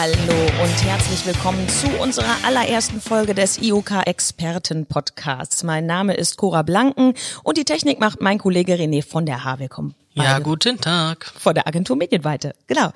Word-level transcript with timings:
Hallo 0.00 0.14
und 0.62 0.84
herzlich 0.86 1.26
willkommen 1.26 1.68
zu 1.68 1.86
unserer 2.00 2.42
allerersten 2.46 3.02
Folge 3.02 3.34
des 3.34 3.58
IOK 3.58 4.06
Experten 4.06 4.86
Podcasts. 4.86 5.62
Mein 5.62 5.84
Name 5.84 6.14
ist 6.14 6.38
Cora 6.38 6.62
Blanken 6.62 7.12
und 7.44 7.58
die 7.58 7.66
Technik 7.66 8.00
macht 8.00 8.22
mein 8.22 8.38
Kollege 8.38 8.76
René 8.76 9.04
von 9.06 9.26
der 9.26 9.44
H. 9.44 9.58
Willkommen. 9.58 9.94
Ja, 10.14 10.38
guten 10.38 10.80
Tag. 10.80 11.30
Von 11.38 11.54
der 11.54 11.66
Agentur 11.66 11.96
Medienweite. 11.96 12.54
Genau. 12.66 12.92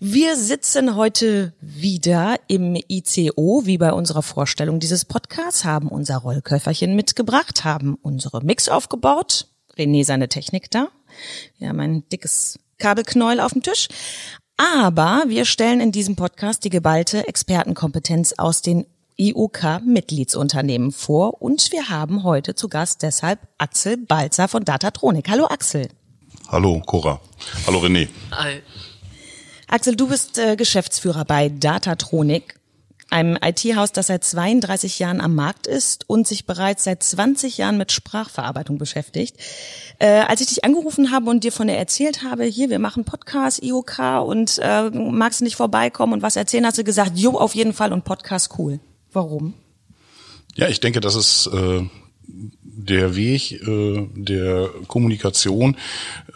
Wir 0.00 0.34
sitzen 0.34 0.96
heute 0.96 1.52
wieder 1.60 2.34
im 2.48 2.76
ICO, 2.88 3.62
wie 3.64 3.78
bei 3.78 3.92
unserer 3.92 4.22
Vorstellung 4.22 4.80
dieses 4.80 5.04
Podcasts, 5.04 5.64
haben 5.64 5.86
unser 5.86 6.16
Rollköfferchen 6.16 6.96
mitgebracht, 6.96 7.62
haben 7.62 7.96
unsere 8.02 8.44
Mix 8.44 8.68
aufgebaut, 8.68 9.46
René 9.76 10.04
seine 10.04 10.28
Technik 10.28 10.72
da. 10.72 10.88
Wir 11.58 11.68
haben 11.68 11.78
ein 11.78 12.08
dickes 12.08 12.58
Kabelknäuel 12.78 13.38
auf 13.38 13.52
dem 13.52 13.62
Tisch. 13.62 13.86
Aber 14.58 15.22
wir 15.28 15.44
stellen 15.44 15.80
in 15.80 15.92
diesem 15.92 16.16
Podcast 16.16 16.64
die 16.64 16.68
geballte 16.68 17.28
Expertenkompetenz 17.28 18.34
aus 18.38 18.60
den 18.60 18.86
IOK-Mitgliedsunternehmen 19.16 20.90
vor 20.90 21.40
und 21.40 21.70
wir 21.70 21.88
haben 21.88 22.24
heute 22.24 22.56
zu 22.56 22.68
Gast 22.68 23.04
deshalb 23.04 23.38
Axel 23.58 23.96
Balzer 23.96 24.48
von 24.48 24.64
Datatronic. 24.64 25.28
Hallo 25.28 25.46
Axel. 25.46 25.88
Hallo 26.48 26.82
Cora. 26.84 27.20
Hallo 27.68 27.78
René. 27.78 28.08
Hi. 28.32 28.60
Axel, 29.68 29.94
du 29.94 30.08
bist 30.08 30.38
äh, 30.38 30.56
Geschäftsführer 30.56 31.24
bei 31.24 31.50
Datatronic 31.50 32.57
einem 33.10 33.38
IT-Haus, 33.42 33.92
das 33.92 34.08
seit 34.08 34.24
32 34.24 34.98
Jahren 34.98 35.20
am 35.20 35.34
Markt 35.34 35.66
ist 35.66 36.08
und 36.08 36.26
sich 36.26 36.46
bereits 36.46 36.84
seit 36.84 37.02
20 37.02 37.58
Jahren 37.58 37.78
mit 37.78 37.92
Sprachverarbeitung 37.92 38.78
beschäftigt. 38.78 39.36
Äh, 39.98 40.20
als 40.20 40.40
ich 40.40 40.48
dich 40.48 40.64
angerufen 40.64 41.10
habe 41.10 41.30
und 41.30 41.44
dir 41.44 41.52
von 41.52 41.66
der 41.66 41.78
erzählt 41.78 42.22
habe, 42.22 42.44
hier, 42.44 42.70
wir 42.70 42.78
machen 42.78 43.04
Podcast, 43.04 43.62
IOK 43.62 43.98
und 44.24 44.58
äh, 44.62 44.90
magst 44.90 45.40
du 45.40 45.44
nicht 45.44 45.56
vorbeikommen 45.56 46.12
und 46.12 46.22
was 46.22 46.36
erzählen, 46.36 46.66
hast 46.66 46.78
du 46.78 46.84
gesagt, 46.84 47.12
jo, 47.16 47.38
auf 47.38 47.54
jeden 47.54 47.72
Fall 47.72 47.92
und 47.92 48.04
Podcast 48.04 48.54
cool. 48.58 48.80
Warum? 49.12 49.54
Ja, 50.54 50.68
ich 50.68 50.80
denke, 50.80 51.00
das 51.00 51.14
ist 51.14 51.48
äh, 51.52 51.88
der 52.26 53.16
Weg 53.16 53.52
äh, 53.52 54.08
der 54.14 54.68
Kommunikation 54.86 55.76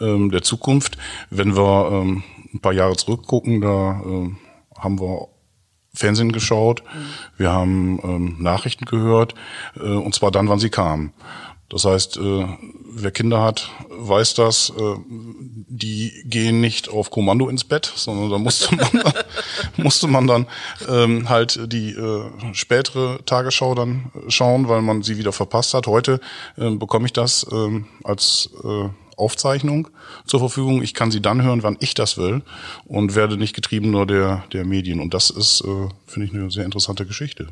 äh, 0.00 0.28
der 0.28 0.42
Zukunft. 0.42 0.96
Wenn 1.30 1.56
wir 1.56 1.90
äh, 1.92 2.54
ein 2.54 2.60
paar 2.60 2.72
Jahre 2.72 2.96
zurückgucken, 2.96 3.60
da 3.60 4.00
äh, 4.00 4.30
haben 4.78 5.00
wir 5.00 5.28
Fernsehen 5.94 6.32
geschaut, 6.32 6.82
mhm. 6.82 7.06
wir 7.36 7.52
haben 7.52 8.00
ähm, 8.02 8.36
Nachrichten 8.38 8.86
gehört, 8.86 9.34
äh, 9.76 9.82
und 9.82 10.14
zwar 10.14 10.30
dann, 10.30 10.48
wann 10.48 10.58
sie 10.58 10.70
kamen. 10.70 11.12
Das 11.68 11.86
heißt, 11.86 12.18
äh, 12.18 12.46
wer 12.94 13.10
Kinder 13.10 13.42
hat, 13.42 13.70
weiß 13.88 14.34
das, 14.34 14.70
äh, 14.76 14.94
die 15.06 16.12
gehen 16.26 16.60
nicht 16.60 16.90
auf 16.90 17.10
Kommando 17.10 17.48
ins 17.48 17.64
Bett, 17.64 17.90
sondern 17.94 18.30
da 18.30 18.38
musste 18.38 18.74
man, 18.76 18.88
musste 19.78 20.06
man 20.06 20.26
dann 20.26 20.46
ähm, 20.88 21.30
halt 21.30 21.72
die 21.72 21.92
äh, 21.92 22.24
spätere 22.52 23.20
Tagesschau 23.24 23.74
dann 23.74 24.12
schauen, 24.28 24.68
weil 24.68 24.82
man 24.82 25.02
sie 25.02 25.16
wieder 25.16 25.32
verpasst 25.32 25.72
hat. 25.72 25.86
Heute 25.86 26.20
äh, 26.56 26.70
bekomme 26.70 27.06
ich 27.06 27.14
das 27.14 27.46
äh, 27.50 27.82
als 28.04 28.50
äh, 28.62 28.88
Aufzeichnung 29.16 29.88
zur 30.26 30.40
Verfügung. 30.40 30.82
Ich 30.82 30.94
kann 30.94 31.10
sie 31.10 31.20
dann 31.20 31.42
hören, 31.42 31.62
wann 31.62 31.76
ich 31.80 31.94
das 31.94 32.16
will 32.16 32.42
und 32.84 33.14
werde 33.14 33.36
nicht 33.36 33.54
getrieben 33.54 33.90
nur 33.90 34.06
der, 34.06 34.44
der 34.52 34.64
Medien. 34.64 35.00
Und 35.00 35.14
das 35.14 35.30
ist, 35.30 35.62
äh, 35.62 35.88
finde 36.06 36.28
ich, 36.28 36.34
eine 36.34 36.50
sehr 36.50 36.64
interessante 36.64 37.06
Geschichte. 37.06 37.48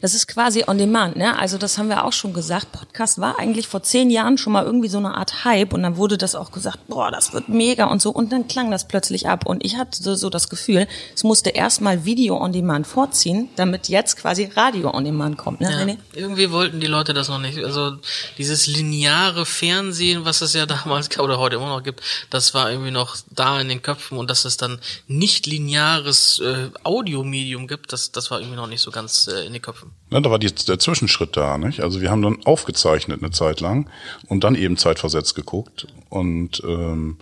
Das 0.00 0.14
ist 0.14 0.28
quasi 0.28 0.64
on 0.66 0.78
demand, 0.78 1.16
ne? 1.16 1.38
Also 1.38 1.58
das 1.58 1.78
haben 1.78 1.88
wir 1.88 2.04
auch 2.04 2.12
schon 2.12 2.32
gesagt. 2.32 2.72
Podcast 2.72 3.20
war 3.20 3.38
eigentlich 3.38 3.68
vor 3.68 3.82
zehn 3.82 4.10
Jahren 4.10 4.38
schon 4.38 4.52
mal 4.52 4.64
irgendwie 4.64 4.88
so 4.88 4.98
eine 4.98 5.14
Art 5.14 5.44
Hype 5.44 5.72
und 5.72 5.82
dann 5.82 5.96
wurde 5.96 6.18
das 6.18 6.34
auch 6.34 6.52
gesagt, 6.52 6.78
boah, 6.88 7.10
das 7.10 7.32
wird 7.32 7.48
mega 7.48 7.86
und 7.86 8.00
so 8.00 8.10
und 8.10 8.32
dann 8.32 8.48
klang 8.48 8.70
das 8.70 8.88
plötzlich 8.88 9.28
ab 9.28 9.46
und 9.46 9.64
ich 9.64 9.76
hatte 9.76 10.16
so 10.16 10.30
das 10.30 10.48
Gefühl, 10.48 10.86
es 11.14 11.24
musste 11.24 11.50
erstmal 11.50 12.04
Video 12.04 12.40
on 12.40 12.52
demand 12.52 12.86
vorziehen, 12.86 13.48
damit 13.56 13.88
jetzt 13.88 14.16
quasi 14.16 14.50
Radio 14.56 14.92
on 14.94 15.04
demand 15.04 15.38
kommt, 15.38 15.60
ne? 15.60 15.70
Ja, 15.70 16.20
irgendwie 16.20 16.50
wollten 16.50 16.80
die 16.80 16.86
Leute 16.86 17.14
das 17.14 17.28
noch 17.28 17.38
nicht. 17.38 17.58
Also 17.58 17.96
dieses 18.38 18.66
lineare 18.66 19.46
Fernsehen, 19.46 20.24
was 20.24 20.40
es 20.40 20.52
ja 20.52 20.66
damals 20.84 21.08
gab 21.08 21.20
oder 21.24 21.38
heute 21.38 21.56
immer 21.56 21.68
noch 21.68 21.82
gibt, 21.82 22.02
das 22.30 22.54
war 22.54 22.70
irgendwie 22.70 22.90
noch 22.90 23.16
da 23.30 23.60
in 23.60 23.68
den 23.68 23.82
Köpfen 23.82 24.18
und 24.18 24.30
dass 24.30 24.44
es 24.44 24.56
dann 24.56 24.80
nicht 25.06 25.46
lineares 25.46 26.40
äh, 26.40 26.70
Audiomedium 26.84 27.66
gibt, 27.66 27.92
das, 27.92 28.12
das 28.12 28.30
war 28.30 28.40
irgendwie 28.40 28.56
noch 28.56 28.66
nicht 28.66 28.82
so 28.82 28.90
ganz 28.90 29.28
äh, 29.28 29.44
in 29.46 29.52
den 29.52 29.62
Köpfen. 29.62 29.71
Ja, 30.10 30.20
da 30.20 30.30
war 30.30 30.38
die, 30.38 30.52
der 30.52 30.78
Zwischenschritt 30.78 31.36
da, 31.36 31.58
nicht? 31.58 31.80
Also 31.80 32.00
wir 32.00 32.10
haben 32.10 32.22
dann 32.22 32.44
aufgezeichnet 32.44 33.22
eine 33.22 33.30
Zeit 33.30 33.60
lang 33.60 33.88
und 34.28 34.44
dann 34.44 34.54
eben 34.54 34.76
zeitversetzt 34.76 35.34
geguckt 35.34 35.86
und 36.08 36.62
ähm, 36.64 37.18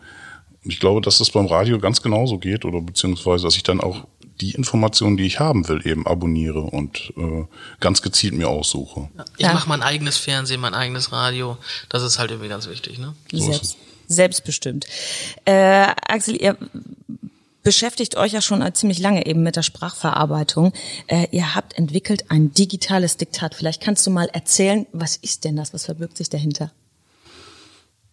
ich 0.63 0.79
glaube, 0.79 1.01
dass 1.01 1.19
das 1.19 1.31
beim 1.31 1.47
Radio 1.47 1.79
ganz 1.79 2.03
genauso 2.03 2.39
geht 2.39 2.65
oder 2.65 2.81
beziehungsweise, 2.81 3.45
dass 3.45 3.57
ich 3.57 3.63
dann 3.63 3.81
auch 3.81 4.05
die 4.41 4.53
Informationen, 4.53 5.17
die 5.17 5.27
ich 5.27 5.39
haben 5.39 5.69
will, 5.69 5.87
eben 5.87 6.07
abonniere 6.07 6.61
und 6.61 7.13
äh, 7.17 7.45
ganz 7.79 8.03
gezielt 8.03 8.35
mir 8.35 8.49
aussuche. 8.49 9.09
Ich 9.37 9.47
mache 9.47 9.69
mein 9.69 9.83
eigenes 9.83 10.17
Fernsehen, 10.17 10.61
mein 10.61 10.75
eigenes 10.75 11.13
Radio. 11.13 11.59
Das 11.89 12.03
ist 12.03 12.19
halt 12.19 12.31
irgendwie 12.31 12.49
ganz 12.49 12.69
wichtig. 12.69 12.99
Ne? 12.99 13.15
So 13.33 13.53
Selbst, 13.53 13.77
selbstbestimmt. 14.07 14.87
Äh, 15.45 15.89
Axel, 16.09 16.41
ihr 16.41 16.57
beschäftigt 17.63 18.17
euch 18.17 18.33
ja 18.33 18.41
schon 18.41 18.63
ziemlich 18.75 18.99
lange 18.99 19.27
eben 19.27 19.43
mit 19.43 19.57
der 19.57 19.63
Sprachverarbeitung. 19.63 20.73
Äh, 21.07 21.27
ihr 21.31 21.55
habt 21.55 21.77
entwickelt 21.77 22.31
ein 22.31 22.53
digitales 22.53 23.17
Diktat. 23.17 23.55
Vielleicht 23.55 23.83
kannst 23.83 24.07
du 24.07 24.11
mal 24.11 24.29
erzählen, 24.33 24.87
was 24.93 25.17
ist 25.17 25.45
denn 25.45 25.57
das? 25.57 25.75
Was 25.75 25.85
verbirgt 25.85 26.17
sich 26.17 26.31
dahinter? 26.31 26.73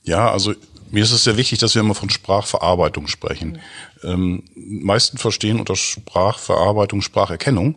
Ja, 0.04 0.32
also 0.32 0.54
mir 0.90 1.04
ist 1.04 1.12
es 1.12 1.24
sehr 1.24 1.38
wichtig, 1.38 1.60
dass 1.60 1.76
wir 1.76 1.82
immer 1.82 1.96
von 1.96 2.10
Sprachverarbeitung 2.10 3.08
sprechen. 3.08 3.60
Mhm. 4.04 4.10
Ähm, 4.10 4.44
meisten 4.56 5.18
verstehen 5.18 5.60
unter 5.60 5.76
Sprachverarbeitung 5.76 7.02
Spracherkennung. 7.02 7.76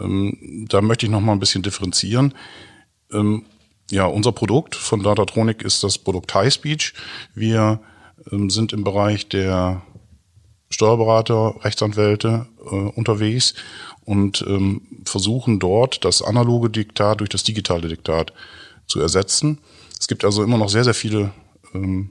Ähm, 0.00 0.66
da 0.68 0.80
möchte 0.80 1.06
ich 1.06 1.12
noch 1.12 1.20
mal 1.20 1.32
ein 1.32 1.40
bisschen 1.40 1.62
differenzieren. 1.62 2.34
Ähm, 3.12 3.44
ja, 3.90 4.06
unser 4.06 4.32
Produkt 4.32 4.74
von 4.74 5.02
Datatronic 5.02 5.62
ist 5.62 5.84
das 5.84 5.98
Produkt 5.98 6.34
High 6.34 6.52
Speech. 6.52 6.94
Wir 7.34 7.80
ähm, 8.32 8.50
sind 8.50 8.72
im 8.72 8.82
Bereich 8.82 9.28
der 9.28 9.82
Steuerberater, 10.70 11.54
Rechtsanwälte 11.64 12.46
äh, 12.64 12.74
unterwegs 12.74 13.54
und 14.04 14.44
ähm, 14.46 14.82
versuchen 15.04 15.58
dort 15.58 16.04
das 16.04 16.22
analoge 16.22 16.70
Diktat 16.70 17.20
durch 17.20 17.30
das 17.30 17.42
digitale 17.42 17.88
Diktat 17.88 18.32
zu 18.86 19.00
ersetzen. 19.00 19.58
Es 19.98 20.08
gibt 20.08 20.24
also 20.24 20.42
immer 20.42 20.58
noch 20.58 20.68
sehr, 20.68 20.84
sehr 20.84 20.94
viele 20.94 21.32
ähm, 21.74 22.10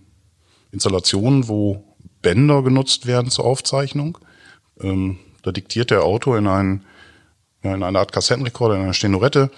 Installationen, 0.71 1.47
wo 1.47 1.83
Bänder 2.21 2.63
genutzt 2.63 3.05
werden 3.05 3.29
zur 3.29 3.45
Aufzeichnung. 3.45 4.17
Ähm, 4.79 5.19
da 5.43 5.51
diktiert 5.51 5.91
der 5.91 6.03
Autor 6.03 6.37
in, 6.37 6.47
einen, 6.47 6.85
ja, 7.63 7.75
in 7.75 7.83
eine 7.83 7.99
Art 7.99 8.11
Kassettenrekorder, 8.11 8.75
in 8.75 8.81
einer 8.81 8.93
Stenorette 8.93 9.51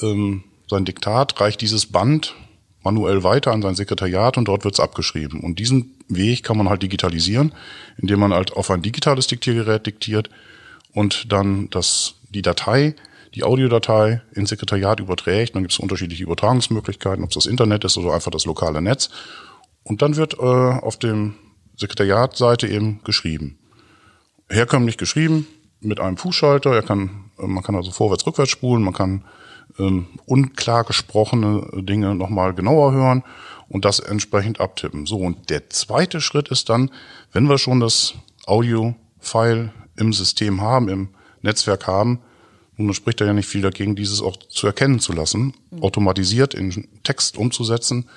ähm, 0.00 0.44
sein 0.68 0.84
Diktat, 0.84 1.40
reicht 1.40 1.60
dieses 1.60 1.86
Band 1.86 2.34
manuell 2.82 3.22
weiter 3.22 3.52
an 3.52 3.62
sein 3.62 3.74
Sekretariat 3.74 4.36
und 4.38 4.46
dort 4.46 4.64
wird's 4.64 4.80
abgeschrieben. 4.80 5.40
Und 5.40 5.58
diesen 5.58 5.94
Weg 6.08 6.42
kann 6.42 6.56
man 6.56 6.68
halt 6.68 6.82
digitalisieren, 6.82 7.52
indem 7.96 8.20
man 8.20 8.32
halt 8.32 8.52
auf 8.54 8.70
ein 8.70 8.82
digitales 8.82 9.26
Diktiergerät 9.26 9.86
diktiert 9.86 10.30
und 10.92 11.32
dann 11.32 11.70
das, 11.70 12.14
die 12.30 12.42
Datei, 12.42 12.94
die 13.34 13.44
Audiodatei 13.44 14.22
ins 14.34 14.50
Sekretariat 14.50 15.00
überträgt. 15.00 15.54
Dann 15.54 15.62
gibt 15.62 15.72
es 15.72 15.78
unterschiedliche 15.78 16.24
Übertragungsmöglichkeiten, 16.24 17.24
ob 17.24 17.30
es 17.30 17.34
das 17.34 17.46
Internet 17.46 17.84
ist 17.84 17.96
oder 17.96 18.14
einfach 18.14 18.30
das 18.30 18.44
lokale 18.44 18.82
Netz. 18.82 19.10
Und 19.84 20.02
dann 20.02 20.16
wird 20.16 20.34
äh, 20.34 20.42
auf 20.42 20.98
dem 20.98 21.34
Sekretariatseite 21.76 22.68
eben 22.68 23.00
geschrieben. 23.04 23.58
Herkömmlich 24.48 24.98
geschrieben 24.98 25.46
mit 25.80 25.98
einem 25.98 26.16
Fußschalter. 26.16 26.74
Er 26.74 26.82
kann, 26.82 27.30
äh, 27.38 27.46
man 27.46 27.62
kann 27.62 27.74
also 27.74 27.90
vorwärts, 27.90 28.26
rückwärts 28.26 28.50
spulen, 28.50 28.82
man 28.82 28.94
kann 28.94 29.24
ähm, 29.78 30.06
unklar 30.26 30.84
gesprochene 30.84 31.68
Dinge 31.82 32.14
nochmal 32.14 32.54
genauer 32.54 32.92
hören 32.92 33.22
und 33.68 33.84
das 33.84 34.00
entsprechend 34.00 34.60
abtippen. 34.60 35.06
So, 35.06 35.16
und 35.16 35.50
der 35.50 35.70
zweite 35.70 36.20
Schritt 36.20 36.48
ist 36.48 36.68
dann, 36.68 36.90
wenn 37.32 37.48
wir 37.48 37.58
schon 37.58 37.80
das 37.80 38.14
Audio-File 38.46 39.72
im 39.96 40.12
System 40.12 40.60
haben, 40.60 40.88
im 40.88 41.08
Netzwerk 41.42 41.86
haben, 41.86 42.20
nun 42.76 42.94
spricht 42.94 43.20
da 43.20 43.26
ja 43.26 43.32
nicht 43.32 43.48
viel 43.48 43.62
dagegen, 43.62 43.96
dieses 43.96 44.22
auch 44.22 44.36
zu 44.36 44.66
erkennen 44.66 44.98
zu 44.98 45.12
lassen, 45.12 45.54
mhm. 45.70 45.82
automatisiert 45.82 46.54
in 46.54 46.88
Text 47.02 47.36
umzusetzen. 47.36 48.08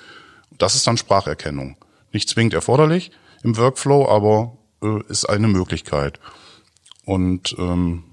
Das 0.58 0.74
ist 0.74 0.86
dann 0.86 0.96
Spracherkennung. 0.96 1.76
Nicht 2.12 2.28
zwingend 2.28 2.54
erforderlich 2.54 3.10
im 3.42 3.56
Workflow, 3.56 4.08
aber 4.08 4.56
äh, 4.82 5.02
ist 5.08 5.26
eine 5.26 5.48
Möglichkeit. 5.48 6.18
Und 7.04 7.54
ähm, 7.58 8.04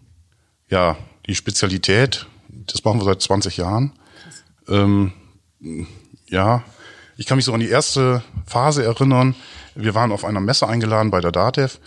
ja, 0.69 0.98
die 1.28 1.36
Spezialität 1.36 2.28
das 2.68 2.84
machen 2.84 3.00
wir 3.00 3.06
seit 3.06 3.22
20 3.22 3.58
Jahren. 3.58 3.94
Ähm, 4.68 5.14
ja, 6.28 6.64
ich 7.18 7.26
kann 7.26 7.38
mich 7.38 7.46
so 7.46 7.54
an 7.54 7.60
die 7.60 7.70
erste 7.70 8.24
Phase 8.46 8.84
erinnern. 8.84 9.36
Wir 9.76 9.96
waren 9.96 10.12
auf 10.12 10.26
einer 10.26 10.40
Messe 10.40 10.68
eingeladen 10.68 11.12
bei 11.12 11.22
der 11.22 11.32
DATEV 11.32 11.80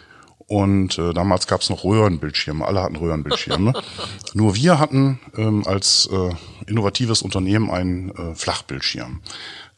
und 0.47 0.99
äh, 0.99 1.13
damals 1.13 1.47
gab 1.47 1.61
es 1.61 1.71
noch 1.71 1.85
Röhrenbildschirme. 1.85 2.65
Alle 2.65 2.83
hatten 2.83 2.97
Röhrenbildschirme. 2.97 3.73
Nur 4.35 4.55
wir 4.55 4.79
hatten 4.79 5.19
ähm, 5.37 5.67
als 5.67 6.09
äh, 6.13 6.31
innovatives 6.71 7.23
Unternehmen 7.23 7.71
einen 7.71 8.11
äh, 8.11 8.35
Flachbildschirm. 8.35 9.21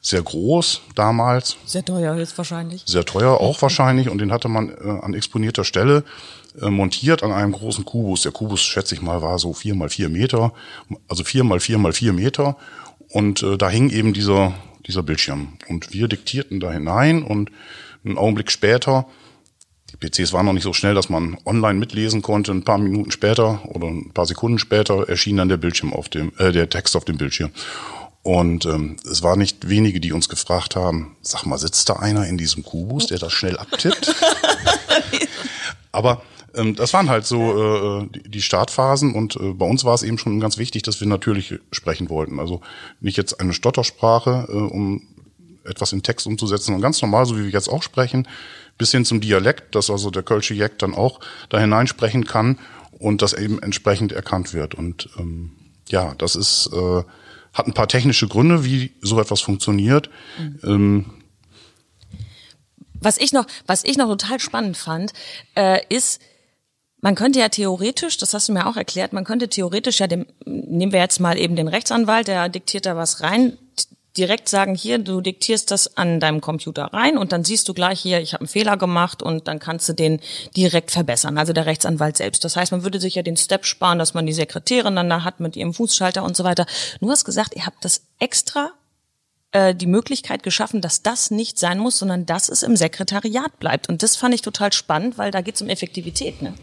Sehr 0.01 0.23
groß 0.23 0.83
damals. 0.95 1.57
Sehr 1.65 1.85
teuer 1.85 2.15
höchstwahrscheinlich. 2.15 2.85
Sehr 2.87 3.05
teuer 3.05 3.41
auch 3.41 3.61
wahrscheinlich 3.63 4.11
und 4.11 4.19
den 4.19 4.31
hatte 4.31 4.49
man 4.49 4.69
äh, 4.69 5.01
an 5.03 5.15
exponierter 5.15 5.65
Stelle 5.65 6.05
äh, 6.61 6.71
montiert 6.71 7.23
an 7.23 7.33
einem 7.33 7.53
großen 7.53 7.85
Kubus. 7.85 8.23
Der 8.23 8.33
Kubus, 8.33 8.61
schätze 8.61 8.95
ich 8.95 9.03
mal, 9.03 9.23
war 9.23 9.39
so 9.39 9.53
vier 9.53 9.75
mal 9.75 9.89
vier 9.89 10.09
Meter, 10.09 10.53
also 11.09 11.25
vier 11.25 11.45
mal 11.45 11.61
vier 11.61 11.79
mal 11.79 11.93
vier 11.93 12.13
Meter. 12.13 12.57
Und 13.11 13.43
äh, 13.43 13.57
da 13.57 13.71
hing 13.71 13.91
eben 13.91 14.13
dieser, 14.13 14.55
dieser 14.87 15.03
Bildschirm. 15.03 15.55
Und 15.69 15.93
wir 15.93 16.09
diktierten 16.09 16.61
da 16.61 16.73
hinein 16.73 17.23
und 17.23 17.51
einen 18.05 18.19
Augenblick 18.19 18.51
später, 18.51 19.07
die 19.91 19.97
PCs 19.97 20.33
waren 20.33 20.47
noch 20.47 20.53
nicht 20.53 20.65
so 20.65 20.73
schnell, 20.73 20.95
dass 20.95 21.09
man 21.09 21.39
online 21.47 21.79
mitlesen 21.79 22.21
konnte. 22.21 22.53
Ein 22.53 22.65
paar 22.65 22.79
Minuten 22.79 23.11
später 23.11 23.61
oder 23.67 23.87
ein 23.87 24.11
paar 24.13 24.27
Sekunden 24.27 24.59
später 24.59 25.09
erschien 25.09 25.39
dann 25.39 25.49
der 25.49 25.57
Bildschirm 25.57 25.93
auf 25.93 26.09
dem, 26.09 26.33
äh, 26.39 26.53
der 26.53 26.69
Text 26.69 26.95
auf 26.97 27.05
dem 27.05 27.17
Bildschirm. 27.17 27.51
Und 28.23 28.67
ähm, 28.67 28.97
es 29.11 29.23
war 29.23 29.37
nicht 29.37 29.69
wenige, 29.69 30.01
die 30.01 30.13
uns 30.13 30.29
gefragt 30.29 30.77
haben, 30.77 31.17
sag 31.23 31.47
mal, 31.47 31.57
sitzt 31.57 31.89
da 31.89 31.95
einer 31.95 32.27
in 32.27 32.37
diesem 32.37 32.63
Kubus, 32.63 33.07
der 33.07 33.19
das 33.19 33.33
schnell 33.33 33.57
abtippt? 33.57 34.15
Aber 35.93 36.23
das 36.53 36.93
waren 36.93 37.09
halt 37.09 37.27
so 37.27 38.03
äh, 38.03 38.09
die 38.27 38.43
Startphasen 38.43 39.15
und 39.15 39.37
äh, 39.37 39.53
bei 39.53 39.67
uns 39.67 39.85
war 39.85 39.95
es 39.95 40.03
eben 40.03 40.19
schon 40.19 40.41
ganz 40.41 40.59
wichtig, 40.59 40.83
dass 40.83 41.01
wir 41.01 41.07
natürlich 41.07 41.55
sprechen 41.73 42.09
wollten. 42.09 42.41
Also 42.41 42.61
nicht 43.01 43.17
jetzt 43.17 43.41
eine 43.41 43.53
Stottersprache, 43.53 44.47
äh, 44.49 44.53
um 44.53 45.03
etwas 45.65 45.93
in 45.93 46.03
Text 46.03 46.27
umzusetzen 46.27 46.75
und 46.75 46.81
ganz 46.81 47.03
normal, 47.03 47.27
so 47.27 47.37
wie 47.37 47.45
wir 47.45 47.51
jetzt 47.51 47.69
auch 47.69 47.83
sprechen, 47.83 48.27
bis 48.79 48.91
hin 48.93 49.05
zum 49.05 49.21
Dialekt, 49.21 49.75
dass 49.75 49.91
also 49.91 50.11
der 50.11 50.23
Kölsche 50.23 50.55
Jack 50.55 50.79
dann 50.79 50.95
auch 50.95 51.21
da 51.51 51.59
hineinsprechen 51.59 52.25
kann 52.25 52.59
und 52.99 53.23
das 53.23 53.35
eben 53.35 53.61
entsprechend 53.63 54.13
erkannt 54.13 54.55
wird. 54.55 54.75
Und 54.75 55.11
ähm, 55.19 55.53
ja, 55.89 56.15
das 56.17 56.37
ist 56.37 56.71
äh, 56.73 57.03
hat 57.53 57.67
ein 57.67 57.75
paar 57.75 57.89
technische 57.89 58.29
Gründe, 58.29 58.65
wie 58.65 58.93
so 59.01 59.21
etwas 59.21 59.41
funktioniert. 59.41 60.11
Mhm. 60.39 60.61
Ähm, 60.65 61.07
was 63.01 63.19
ich 63.19 63.33
noch, 63.33 63.47
was 63.67 63.85
ich 63.85 63.97
noch 63.97 64.09
total 64.09 64.41
spannend 64.41 64.77
fand, 64.77 65.13
äh, 65.55 65.81
ist, 65.89 66.21
man 67.01 67.15
könnte 67.15 67.39
ja 67.39 67.49
theoretisch, 67.49 68.17
das 68.17 68.35
hast 68.35 68.49
du 68.49 68.53
mir 68.53 68.67
auch 68.67 68.77
erklärt, 68.77 69.13
man 69.13 69.25
könnte 69.25 69.49
theoretisch 69.49 70.01
ja 70.01 70.07
dem, 70.07 70.27
nehmen 70.45 70.93
wir 70.93 71.01
jetzt 71.01 71.21
mal 71.21 71.39
eben 71.39 71.57
den 71.57 71.69
Rechtsanwalt, 71.69 72.29
der 72.29 72.49
diktiert 72.49 72.87
da 72.87 72.97
was 72.97 73.23
rein, 73.23 73.57
direkt 74.17 74.49
sagen, 74.49 74.75
hier, 74.75 74.99
du 74.99 75.21
diktierst 75.21 75.71
das 75.71 75.97
an 75.97 76.19
deinem 76.19 76.41
Computer 76.41 76.87
rein 76.93 77.17
und 77.17 77.31
dann 77.31 77.45
siehst 77.45 77.69
du 77.69 77.75
gleich 77.75 78.01
hier, 78.01 78.21
ich 78.21 78.33
habe 78.33 78.43
einen 78.43 78.49
Fehler 78.49 78.77
gemacht 78.77 79.23
und 79.23 79.47
dann 79.47 79.61
kannst 79.61 79.89
du 79.89 79.93
den 79.93 80.21
direkt 80.57 80.91
verbessern, 80.91 81.39
also 81.39 81.53
der 81.53 81.67
Rechtsanwalt 81.67 82.17
selbst. 82.17 82.45
Das 82.45 82.57
heißt, 82.57 82.73
man 82.73 82.83
würde 82.83 82.99
sich 82.99 83.15
ja 83.15 83.23
den 83.23 83.37
Step 83.37 83.65
sparen, 83.65 83.99
dass 83.99 84.15
man 84.15 84.27
die 84.27 84.33
Sekretärin 84.33 84.97
dann 84.97 85.09
da 85.09 85.23
hat 85.23 85.39
mit 85.39 85.57
ihrem 85.57 85.73
Fußschalter 85.73 86.25
und 86.25 86.37
so 86.37 86.43
weiter. 86.43 86.67
Du 87.01 87.11
hast 87.11 87.25
gesagt, 87.25 87.55
ihr 87.55 87.65
habt 87.65 87.85
das 87.85 88.03
extra 88.19 88.73
äh, 89.53 89.75
die 89.75 89.87
Möglichkeit 89.87 90.43
geschaffen, 90.43 90.81
dass 90.81 91.03
das 91.03 91.31
nicht 91.31 91.59
sein 91.59 91.79
muss, 91.79 91.99
sondern 91.99 92.27
dass 92.27 92.49
es 92.49 92.63
im 92.63 92.77
Sekretariat 92.77 93.59
bleibt. 93.59 93.89
Und 93.89 94.03
das 94.03 94.17
fand 94.17 94.35
ich 94.35 94.43
total 94.43 94.73
spannend, 94.73 95.17
weil 95.17 95.31
da 95.31 95.41
geht 95.41 95.55
es 95.55 95.63
um 95.63 95.69
Effektivität. 95.69 96.43
Ne? 96.43 96.55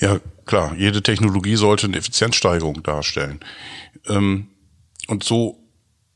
Ja, 0.00 0.20
klar. 0.44 0.74
Jede 0.76 1.02
Technologie 1.02 1.56
sollte 1.56 1.86
eine 1.86 1.96
Effizienzsteigerung 1.96 2.82
darstellen. 2.82 3.40
Ähm, 4.08 4.48
und 5.06 5.22
so 5.22 5.58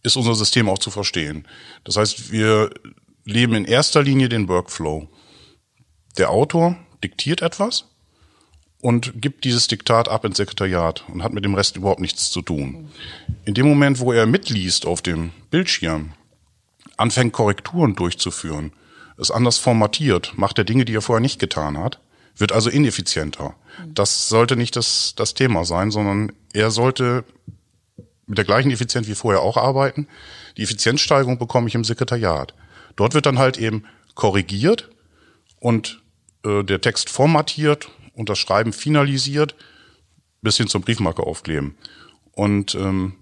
ist 0.02 0.16
unser 0.16 0.34
System 0.34 0.69
auch 0.69 0.78
zu 0.78 0.90
verstehen. 0.90 1.46
Das 1.84 1.96
heißt, 1.96 2.32
wir 2.32 2.70
leben 3.25 3.55
in 3.55 3.64
erster 3.64 4.02
Linie 4.02 4.28
den 4.28 4.48
Workflow. 4.48 5.08
Der 6.19 6.31
Autor 6.31 6.76
diktiert 7.02 7.43
etwas 7.43 7.92
und 8.82 9.23
gibt 9.23 9.44
dieses 9.44 9.69
Diktat 9.69 10.08
ab 10.08 10.25
ins 10.25 10.37
Sekretariat 10.37 11.05
und 11.08 11.23
hat 11.23 11.32
mit 11.32 11.44
dem 11.44 11.55
Rest 11.55 11.76
überhaupt 11.76 12.00
nichts 12.00 12.31
zu 12.31 12.43
tun. 12.43 12.90
In 13.44 13.55
dem 13.55 13.67
Moment, 13.67 14.00
wo 14.00 14.12
er 14.12 14.26
mitliest 14.26 14.87
auf 14.87 15.00
dem 15.00 15.31
Bildschirm, 15.50 16.12
anfängt 16.96 17.32
Korrekturen 17.32 17.94
durchzuführen, 17.94 18.73
es 19.17 19.31
anders 19.31 19.58
formatiert, 19.58 20.32
macht 20.37 20.58
er 20.58 20.64
Dinge, 20.64 20.84
die 20.84 20.96
er 20.96 21.00
vorher 21.00 21.20
nicht 21.20 21.38
getan 21.38 21.79
hat, 21.79 22.00
wird 22.37 22.50
also 22.50 22.70
ineffizienter. 22.70 23.55
Das 23.87 24.29
sollte 24.29 24.56
nicht 24.56 24.75
das, 24.75 25.14
das 25.17 25.34
Thema 25.34 25.64
sein, 25.64 25.93
sondern 25.93 26.32
er 26.52 26.73
sollte 26.73 27.25
mit 28.26 28.37
der 28.37 28.44
gleichen 28.44 28.73
Effizienz 28.73 29.06
wie 29.06 29.14
vorher 29.14 29.43
auch 29.43 29.56
arbeiten. 29.56 30.08
Die 30.56 30.62
Effizienzsteigerung 30.62 31.38
bekomme 31.38 31.69
ich 31.69 31.76
im 31.76 31.84
Sekretariat. 31.84 32.52
Dort 32.96 33.14
wird 33.14 33.26
dann 33.26 33.38
halt 33.38 33.58
eben 33.58 33.84
korrigiert 34.17 34.90
und 35.61 36.02
äh, 36.44 36.64
der 36.64 36.81
Text 36.81 37.11
formatiert 37.11 37.88
und 38.14 38.29
das 38.29 38.38
Schreiben 38.38 38.73
finalisiert, 38.73 39.55
bis 40.43 40.56
hin 40.56 40.67
zum 40.67 40.82
Briefmarke 40.82 41.23
aufkleben. 41.23 41.76
Und 42.32 42.75
ähm, 42.75 43.14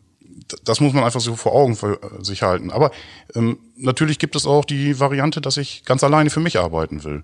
das 0.64 0.80
muss 0.80 0.92
man 0.92 1.04
einfach 1.04 1.20
so 1.20 1.36
vor 1.36 1.52
Augen 1.52 1.76
für 1.76 2.00
sich 2.20 2.42
halten. 2.42 2.70
Aber 2.70 2.90
ähm, 3.34 3.58
natürlich 3.76 4.18
gibt 4.18 4.36
es 4.36 4.46
auch 4.46 4.64
die 4.64 4.98
Variante, 4.98 5.40
dass 5.40 5.56
ich 5.56 5.84
ganz 5.84 6.02
alleine 6.02 6.30
für 6.30 6.40
mich 6.40 6.58
arbeiten 6.58 7.04
will. 7.04 7.22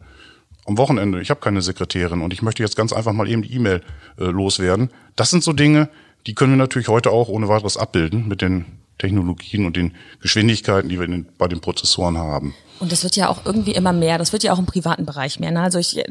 Am 0.66 0.78
Wochenende, 0.78 1.20
ich 1.20 1.30
habe 1.30 1.40
keine 1.40 1.62
Sekretärin 1.62 2.22
und 2.22 2.32
ich 2.32 2.42
möchte 2.42 2.62
jetzt 2.62 2.76
ganz 2.76 2.92
einfach 2.92 3.12
mal 3.12 3.28
eben 3.28 3.42
die 3.42 3.54
E-Mail 3.54 3.82
äh, 4.18 4.24
loswerden. 4.24 4.90
Das 5.14 5.30
sind 5.30 5.44
so 5.44 5.52
Dinge, 5.52 5.88
die 6.26 6.34
können 6.34 6.52
wir 6.52 6.56
natürlich 6.56 6.88
heute 6.88 7.10
auch 7.10 7.28
ohne 7.28 7.48
weiteres 7.48 7.76
abbilden 7.76 8.26
mit 8.26 8.42
den 8.42 8.64
Technologien 8.98 9.66
und 9.66 9.76
den 9.76 9.94
Geschwindigkeiten, 10.20 10.88
die 10.88 10.98
wir 10.98 11.06
den, 11.06 11.28
bei 11.38 11.48
den 11.48 11.60
Prozessoren 11.60 12.18
haben. 12.18 12.54
Und 12.80 12.92
das 12.92 13.04
wird 13.04 13.14
ja 13.14 13.28
auch 13.28 13.44
irgendwie 13.44 13.72
immer 13.72 13.92
mehr. 13.92 14.18
Das 14.18 14.32
wird 14.32 14.42
ja 14.42 14.52
auch 14.52 14.58
im 14.58 14.66
privaten 14.66 15.06
Bereich 15.06 15.38
mehr. 15.38 15.50
Ne? 15.50 15.60
Also 15.60 15.78
ich, 15.78 16.02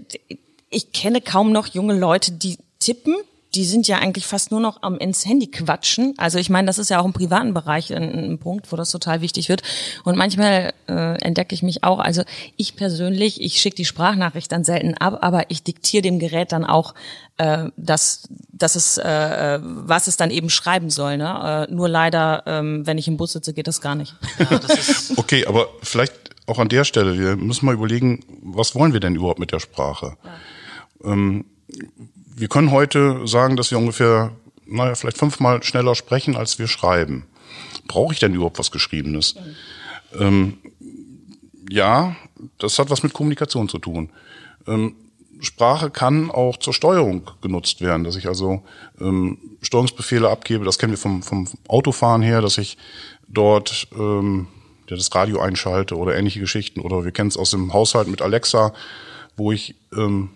ich 0.70 0.92
kenne 0.92 1.22
kaum 1.22 1.52
noch 1.52 1.68
junge 1.68 1.98
Leute, 1.98 2.32
die 2.32 2.58
tippen. 2.80 3.16
Die 3.54 3.64
sind 3.64 3.88
ja 3.88 4.00
eigentlich 4.00 4.26
fast 4.26 4.52
nur 4.52 4.60
noch 4.60 4.84
am 4.84 4.98
ins 4.98 5.26
Handy 5.26 5.48
quatschen. 5.48 6.14
Also 6.18 6.38
ich 6.38 6.50
meine, 6.50 6.68
das 6.68 6.78
ist 6.78 6.90
ja 6.90 7.00
auch 7.00 7.06
im 7.06 7.14
privaten 7.14 7.54
Bereich 7.54 7.94
ein, 7.96 8.34
ein 8.34 8.38
Punkt, 8.38 8.70
wo 8.70 8.76
das 8.76 8.92
total 8.92 9.22
wichtig 9.22 9.48
wird. 9.48 9.64
Und 10.04 10.18
manchmal 10.18 10.74
äh, 10.90 11.22
entdecke 11.22 11.56
ich 11.56 11.64
mich 11.64 11.86
auch. 11.86 12.00
Also 12.00 12.24
ich 12.58 12.76
persönlich, 12.76 13.40
ich 13.42 13.62
schicke 13.62 13.78
die 13.78 13.86
Sprachnachricht 13.86 14.52
dann 14.52 14.66
selten 14.66 14.96
ab, 14.96 15.20
aber 15.22 15.50
ich 15.52 15.64
diktiere 15.64 16.02
dem 16.02 16.20
Gerät 16.20 16.52
dann 16.52 16.66
auch, 16.66 16.94
äh, 17.38 17.70
dass, 17.78 18.28
dass 18.52 18.76
es, 18.76 18.98
äh, 18.98 19.60
was 19.62 20.08
es 20.08 20.18
dann 20.18 20.32
eben 20.32 20.50
schreiben 20.50 20.90
soll. 20.90 21.16
Ne? 21.16 21.68
Äh, 21.70 21.74
nur 21.74 21.88
leider, 21.88 22.44
ähm, 22.48 22.86
wenn 22.86 22.98
ich 22.98 23.08
im 23.08 23.16
Bus 23.16 23.32
sitze, 23.32 23.54
geht 23.54 23.68
das 23.68 23.80
gar 23.80 23.96
nicht. 23.96 24.16
Ja, 24.38 24.60
das 24.60 25.14
okay, 25.18 25.46
aber 25.46 25.70
vielleicht 25.82 26.35
auch 26.46 26.60
an 26.60 26.70
der 26.70 26.84
Stelle, 26.84 27.18
wir 27.18 27.36
müssen 27.36 27.66
mal 27.66 27.74
überlegen, 27.74 28.24
was 28.42 28.76
wollen 28.76 28.94
wir 28.94 29.00
denn 29.00 29.16
überhaupt 29.16 29.40
mit 29.40 29.52
der 29.52 29.60
Sprache? 29.60 30.18
Ja. 30.24 31.12
Ähm, 31.12 31.46
wir 32.36 32.48
können 32.48 32.72
heute 32.72 33.28
sagen, 33.28 33.56
dass 33.56 33.72
wir 33.72 33.78
ungefähr, 33.78 34.32
naja, 34.66 34.96
vielleicht 34.96 35.18
fünfmal 35.18 35.64
schneller 35.64 35.96
sprechen, 35.96 36.36
als 36.36 36.60
wir 36.60 36.68
schreiben. 36.68 37.26
Brauche 37.88 38.14
ich 38.14 38.20
denn 38.20 38.34
überhaupt 38.34 38.60
was 38.60 38.72
Geschriebenes? 38.72 39.36
Mhm. 39.36 40.22
Ähm, 40.22 40.58
ja, 41.70 42.16
das 42.60 42.78
hat 42.78 42.90
was 42.90 43.04
mit 43.04 43.14
Kommunikation 43.14 43.70
zu 43.70 43.80
tun. 43.80 44.10
Ähm, 44.68 44.96
Sprache 45.42 45.90
kann 45.90 46.32
auch 46.32 46.58
zur 46.58 46.74
Steuerung 46.74 47.30
genutzt 47.42 47.82
werden, 47.82 48.04
dass 48.04 48.16
ich 48.16 48.28
also 48.28 48.64
ähm, 49.00 49.38
Steuerungsbefehle 49.62 50.30
abgebe. 50.30 50.66
Das 50.66 50.80
kennen 50.80 50.94
wir 50.94 50.98
vom, 50.98 51.24
vom 51.24 51.48
Autofahren 51.68 52.22
her, 52.22 52.42
dass 52.42 52.58
ich 52.58 52.78
dort 53.28 53.88
ähm, 53.98 54.48
ja, 54.90 54.96
das 54.96 55.14
Radio 55.14 55.40
einschalte 55.40 55.98
oder 55.98 56.16
ähnliche 56.16 56.40
Geschichten. 56.40 56.80
Oder 56.80 57.04
wir 57.04 57.12
kennen 57.12 57.30
es 57.30 57.38
aus 57.38 57.52
dem 57.52 57.74
Haushalt 57.74 58.08
mit 58.08 58.22
Alexa, 58.22 58.74
wo 59.36 59.52
ich 59.52 59.76
ähm, 59.94 60.30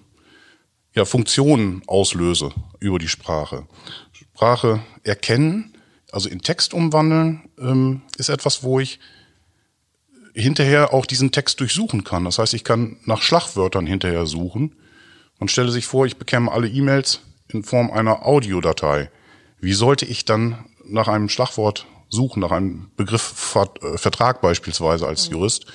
ja, 0.94 1.06
Funktionen 1.06 1.82
auslöse 1.88 2.51
über 2.79 3.00
die 3.00 3.08
Sprache. 3.08 3.68
Sprache 4.12 4.82
erkennen, 5.03 5.74
also 6.12 6.29
in 6.29 6.41
Text 6.41 6.74
umwandeln, 6.74 7.50
ähm, 7.60 8.01
ist 8.18 8.29
etwas, 8.29 8.63
wo 8.63 8.79
ich 8.79 9.00
hinterher 10.34 10.94
auch 10.94 11.06
diesen 11.06 11.32
Text 11.32 11.60
durchsuchen 11.60 12.03
kann. 12.03 12.25
Das 12.25 12.39
heißt, 12.39 12.53
ich 12.53 12.63
kann 12.63 12.98
nach 13.06 13.22
Schlagwörtern 13.22 13.86
hinterher 13.86 14.25
suchen. 14.25 14.75
Man 15.39 15.50
stelle 15.50 15.72
sich 15.72 15.86
vor, 15.86 16.06
ich 16.06 16.18
bekäme 16.18 16.51
alle 16.51 16.68
E-Mails 16.68 17.22
in 17.48 17.63
Form 17.63 17.91
einer 17.91 18.25
Audiodatei. 18.25 19.12
Wie 19.60 19.74
sollte 19.74 20.06
ich 20.06 20.25
dann 20.25 20.65
nach 20.86 21.08
einem 21.08 21.29
Schlagwort 21.29 21.86
suchen, 22.10 22.42
nach 22.42 22.51
einem 22.51 22.92
Begriff 22.98 23.56
äh, 23.56 23.98
Vertrag 23.98 24.42
beispielsweise 24.42 25.08
als 25.08 25.30
Jurist? 25.30 25.66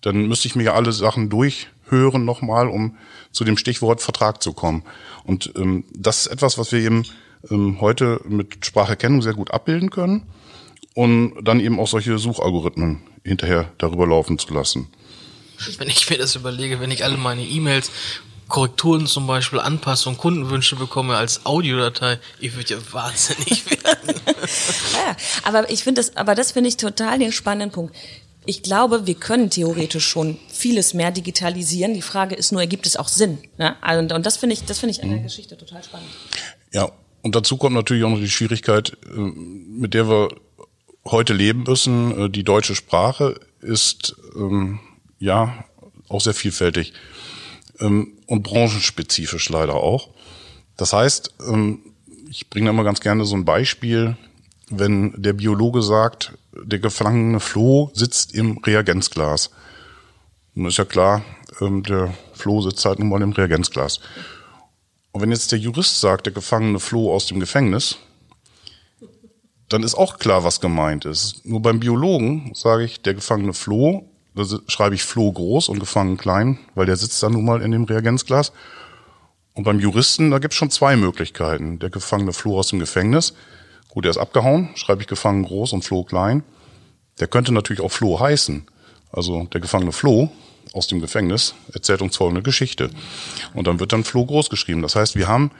Dann 0.00 0.26
müsste 0.28 0.48
ich 0.48 0.56
mir 0.56 0.64
ja 0.64 0.74
alle 0.74 0.92
Sachen 0.92 1.28
durchhören 1.28 2.24
nochmal, 2.24 2.68
um 2.68 2.96
zu 3.32 3.44
dem 3.44 3.56
Stichwort 3.56 4.00
Vertrag 4.00 4.42
zu 4.42 4.52
kommen. 4.52 4.84
Und 5.24 5.52
ähm, 5.56 5.84
das 5.92 6.20
ist 6.20 6.26
etwas, 6.28 6.58
was 6.58 6.72
wir 6.72 6.80
eben 6.80 7.04
ähm, 7.50 7.80
heute 7.80 8.20
mit 8.26 8.64
Spracherkennung 8.64 9.22
sehr 9.22 9.34
gut 9.34 9.50
abbilden 9.50 9.90
können 9.90 10.26
und 10.94 11.34
dann 11.42 11.60
eben 11.60 11.78
auch 11.78 11.88
solche 11.88 12.18
Suchalgorithmen 12.18 13.02
hinterher 13.24 13.72
darüber 13.78 14.06
laufen 14.06 14.38
zu 14.38 14.52
lassen. 14.52 14.88
Wenn 15.78 15.88
ich 15.88 16.08
mir 16.08 16.16
das 16.16 16.36
überlege, 16.36 16.80
wenn 16.80 16.90
ich 16.90 17.04
alle 17.04 17.18
meine 17.18 17.42
E-Mails 17.42 17.90
Korrekturen 18.50 19.06
zum 19.06 19.26
Beispiel, 19.26 19.58
Anpassungen, 19.60 20.18
Kundenwünsche 20.18 20.76
bekomme 20.76 21.16
als 21.16 21.46
Audiodatei, 21.46 22.18
ich 22.38 22.54
würde 22.54 22.74
ja 22.74 22.80
wahnsinnig 22.92 23.70
werden. 23.84 24.20
ja, 24.26 25.16
aber 25.44 25.70
ich 25.70 25.82
finde 25.82 26.02
das, 26.02 26.16
aber 26.16 26.34
das 26.34 26.52
finde 26.52 26.68
ich 26.68 26.76
total 26.76 27.18
den 27.18 27.32
spannenden 27.32 27.70
Punkt 27.70 27.96
ich 28.46 28.62
glaube, 28.62 29.06
wir 29.06 29.14
können 29.14 29.50
theoretisch 29.50 30.06
schon 30.06 30.38
vieles 30.48 30.94
mehr 30.94 31.10
digitalisieren. 31.10 31.94
Die 31.94 32.02
Frage 32.02 32.34
ist 32.34 32.52
nur, 32.52 32.60
ergibt 32.60 32.86
es 32.86 32.96
auch 32.96 33.08
Sinn? 33.08 33.38
Ne? 33.58 33.76
Und, 33.98 34.12
und 34.12 34.26
das 34.26 34.38
finde 34.38 34.54
ich, 34.54 34.64
das 34.64 34.78
finde 34.78 34.92
ich 34.92 35.02
an 35.02 35.10
der 35.10 35.18
mhm. 35.18 35.24
Geschichte 35.24 35.56
total 35.56 35.82
spannend. 35.84 36.08
Ja, 36.72 36.90
und 37.22 37.34
dazu 37.34 37.56
kommt 37.56 37.74
natürlich 37.74 38.04
auch 38.04 38.10
noch 38.10 38.18
die 38.18 38.30
Schwierigkeit, 38.30 38.96
äh, 39.04 39.18
mit 39.18 39.94
der 39.94 40.08
wir 40.08 40.28
heute 41.04 41.34
leben 41.34 41.64
müssen. 41.64 42.26
Äh, 42.26 42.30
die 42.30 42.44
deutsche 42.44 42.74
Sprache 42.74 43.38
ist 43.60 44.16
ähm, 44.34 44.80
ja 45.18 45.64
auch 46.08 46.20
sehr 46.20 46.34
vielfältig. 46.34 46.94
Ähm, 47.78 48.16
und 48.30 48.44
branchenspezifisch 48.44 49.48
leider 49.48 49.74
auch. 49.74 50.08
Das 50.76 50.92
heißt, 50.92 51.34
ähm, 51.48 51.80
ich 52.30 52.48
bringe 52.48 52.70
immer 52.70 52.84
ganz 52.84 53.00
gerne 53.00 53.24
so 53.24 53.34
ein 53.34 53.44
Beispiel, 53.44 54.16
wenn 54.70 55.20
der 55.20 55.32
Biologe 55.32 55.82
sagt, 55.82 56.32
der 56.52 56.78
gefangene 56.78 57.40
Floh 57.40 57.90
sitzt 57.92 58.32
im 58.32 58.58
Reagenzglas. 58.58 59.50
Nun 60.54 60.68
ist 60.68 60.78
ja 60.78 60.84
klar, 60.84 61.24
ähm, 61.60 61.82
der 61.82 62.14
Floh 62.32 62.62
sitzt 62.62 62.84
halt 62.84 63.00
nun 63.00 63.08
mal 63.08 63.20
im 63.20 63.32
Reagenzglas. 63.32 63.98
Und 65.10 65.22
wenn 65.22 65.32
jetzt 65.32 65.50
der 65.50 65.58
Jurist 65.58 66.00
sagt, 66.00 66.26
der 66.26 66.32
gefangene 66.32 66.78
Floh 66.78 67.12
aus 67.12 67.26
dem 67.26 67.40
Gefängnis, 67.40 67.96
dann 69.68 69.82
ist 69.82 69.96
auch 69.96 70.18
klar, 70.18 70.44
was 70.44 70.60
gemeint 70.60 71.04
ist. 71.04 71.44
Nur 71.44 71.62
beim 71.62 71.80
Biologen 71.80 72.52
sage 72.54 72.84
ich, 72.84 73.02
der 73.02 73.14
gefangene 73.14 73.54
Floh, 73.54 74.08
da 74.34 74.44
schreibe 74.68 74.94
ich 74.94 75.02
Floh 75.02 75.32
groß 75.32 75.68
und 75.68 75.80
gefangen 75.80 76.16
klein, 76.16 76.58
weil 76.74 76.86
der 76.86 76.96
sitzt 76.96 77.22
dann 77.22 77.32
nun 77.32 77.44
mal 77.44 77.62
in 77.62 77.72
dem 77.72 77.84
Reagenzglas. 77.84 78.52
Und 79.54 79.64
beim 79.64 79.80
Juristen, 79.80 80.30
da 80.30 80.38
gibt's 80.38 80.56
schon 80.56 80.70
zwei 80.70 80.96
Möglichkeiten. 80.96 81.78
Der 81.78 81.90
gefangene 81.90 82.32
Floh 82.32 82.58
aus 82.58 82.68
dem 82.68 82.78
Gefängnis, 82.78 83.34
gut, 83.88 84.04
der 84.04 84.10
ist 84.10 84.18
abgehauen, 84.18 84.70
schreibe 84.74 85.02
ich 85.02 85.08
gefangen 85.08 85.44
groß 85.44 85.72
und 85.72 85.84
Floh 85.84 86.04
klein. 86.04 86.44
Der 87.18 87.26
könnte 87.26 87.52
natürlich 87.52 87.82
auch 87.82 87.90
Floh 87.90 88.20
heißen. 88.20 88.66
Also 89.12 89.44
der 89.52 89.60
gefangene 89.60 89.92
Floh 89.92 90.30
aus 90.72 90.86
dem 90.86 91.00
Gefängnis 91.00 91.54
erzählt 91.72 92.00
uns 92.00 92.16
folgende 92.16 92.42
Geschichte. 92.42 92.90
Und 93.54 93.66
dann 93.66 93.80
wird 93.80 93.92
dann 93.92 94.04
Floh 94.04 94.24
groß 94.24 94.50
geschrieben. 94.50 94.82
Das 94.82 94.94
heißt, 94.94 95.16
wir 95.16 95.26
haben 95.26 95.50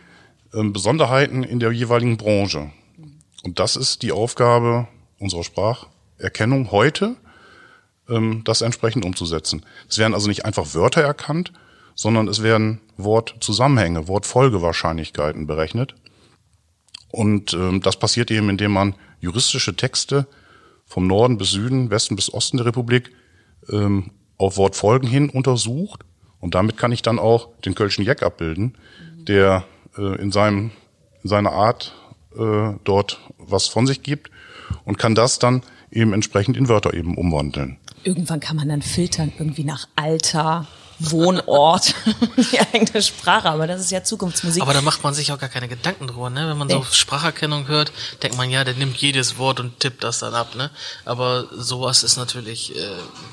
ähm, 0.55 0.73
Besonderheiten 0.73 1.43
in 1.43 1.59
der 1.59 1.73
jeweiligen 1.73 2.17
Branche. 2.17 2.71
Und 3.43 3.59
das 3.59 3.77
ist 3.77 4.03
die 4.03 4.13
Aufgabe 4.13 4.87
unserer 5.19 5.45
Spracherkennung 5.45 6.71
heute, 6.71 7.17
das 8.45 8.63
entsprechend 8.63 9.05
umzusetzen. 9.05 9.65
Es 9.89 9.99
werden 9.99 10.15
also 10.15 10.29
nicht 10.29 10.45
einfach 10.45 10.75
Wörter 10.75 11.01
erkannt, 11.03 11.53
sondern 11.95 12.29
es 12.29 12.43
werden 12.43 12.81
Wortzusammenhänge, 12.97 14.09
Wortfolgewahrscheinlichkeiten 14.09 15.47
berechnet. 15.47 15.95
Und 17.13 17.53
ähm, 17.55 17.81
das 17.83 17.99
passiert 17.99 18.31
eben, 18.31 18.49
indem 18.49 18.73
man 18.73 18.95
juristische 19.21 19.77
Texte 19.77 20.27
vom 20.87 21.07
Norden 21.07 21.39
bis 21.39 21.51
Süden, 21.51 21.91
Westen 21.91 22.17
bis 22.17 22.33
Osten 22.33 22.57
der 22.57 22.67
Republik 22.67 23.13
ähm, 23.71 24.13
auf 24.39 24.57
Wortfolgen 24.57 25.09
hin 25.09 25.29
untersucht. 25.29 26.01
Und 26.39 26.55
damit 26.55 26.77
kann 26.77 26.93
ich 26.93 27.03
dann 27.03 27.19
auch 27.19 27.49
den 27.65 27.75
Kölschen 27.75 28.05
Jeck 28.05 28.23
abbilden, 28.23 28.79
der 29.17 29.65
äh, 29.99 30.21
in, 30.21 30.33
seinem, 30.33 30.71
in 31.23 31.29
seiner 31.29 31.53
Art 31.53 31.95
äh, 32.37 32.73
dort 32.85 33.21
was 33.39 33.69
von 33.69 33.87
sich 33.87 34.03
gibt 34.03 34.31
und 34.85 34.99
kann 34.99 35.15
das 35.15 35.39
dann 35.39 35.63
eben 35.91 36.13
entsprechend 36.13 36.57
in 36.57 36.69
Wörter 36.69 36.95
eben 36.95 37.17
umwandeln. 37.17 37.79
Irgendwann 38.03 38.41
kann 38.41 38.57
man 38.57 38.69
dann 38.69 38.83
filtern, 38.83 39.33
irgendwie 39.39 39.65
nach 39.65 39.87
Alter, 39.97 40.67
Wohnort, 41.01 41.95
die 42.53 42.61
eigene 42.61 43.01
Sprache, 43.03 43.49
aber 43.49 43.67
das 43.67 43.81
ist 43.81 43.91
ja 43.91 44.05
Zukunftsmusik. 44.05 44.63
Aber 44.63 44.75
da 44.75 44.83
macht 44.83 45.03
man 45.03 45.15
sich 45.15 45.33
auch 45.33 45.39
gar 45.39 45.49
keine 45.49 45.67
Gedanken 45.67 46.07
drüber, 46.07 46.29
ne? 46.29 46.47
Wenn 46.49 46.59
man 46.59 46.69
so 46.69 46.85
Spracherkennung 46.85 47.69
hört, 47.69 47.93
denkt 48.23 48.37
man, 48.37 48.51
ja, 48.51 48.65
der 48.65 48.75
nimmt 48.75 48.97
jedes 48.99 49.39
Wort 49.39 49.61
und 49.61 49.81
tippt 49.81 50.05
das 50.05 50.19
dann 50.19 50.35
ab, 50.35 50.55
ne? 50.57 50.71
Aber 51.07 51.47
sowas 51.57 52.03
ist 52.03 52.19
natürlich, 52.19 52.77
äh, 52.77 52.81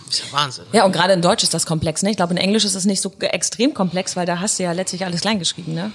ist 0.09 0.19
ja 0.19 0.31
Wahnsinn. 0.31 0.63
Ne? 0.71 0.77
Ja, 0.77 0.85
und 0.85 0.93
gerade 0.93 1.11
in 1.11 1.21
Deutsch 1.21 1.43
ist 1.43 1.53
das 1.53 1.65
komplex, 1.65 2.03
ne? 2.03 2.11
Ich 2.11 2.17
glaube, 2.17 2.33
in 2.33 2.37
Englisch 2.37 2.63
ist 2.63 2.75
es 2.75 2.85
nicht 2.85 3.01
so 3.01 3.11
extrem 3.19 3.73
komplex, 3.73 4.15
weil 4.15 4.25
da 4.25 4.39
hast 4.39 4.59
du 4.59 4.63
ja 4.63 4.71
letztlich 4.71 5.03
alles 5.03 5.21
kleingeschrieben, 5.21 5.73
ne? 5.73 5.91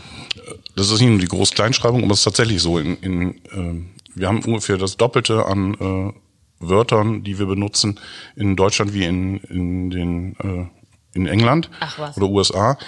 Das 0.76 0.90
ist 0.90 1.00
nicht 1.00 1.08
nur 1.08 1.18
die 1.18 1.26
Groß-Kleinschreibung, 1.26 2.04
aber 2.04 2.12
es 2.12 2.18
ist 2.18 2.24
tatsächlich 2.24 2.60
so. 2.60 2.78
In, 2.78 2.96
in, 2.98 3.30
äh, 3.46 3.92
wir 4.14 4.28
haben 4.28 4.44
ungefähr 4.44 4.76
das 4.76 4.98
Doppelte 4.98 5.46
an 5.46 5.74
äh, 5.74 6.21
Wörtern, 6.62 7.22
die 7.24 7.38
wir 7.38 7.46
benutzen 7.46 8.00
in 8.36 8.56
Deutschland 8.56 8.94
wie 8.94 9.04
in, 9.04 9.38
in 9.38 9.90
den 9.90 10.36
äh, 10.40 10.66
in 11.14 11.26
England 11.26 11.68
oder 12.16 12.26
USA. 12.26 12.78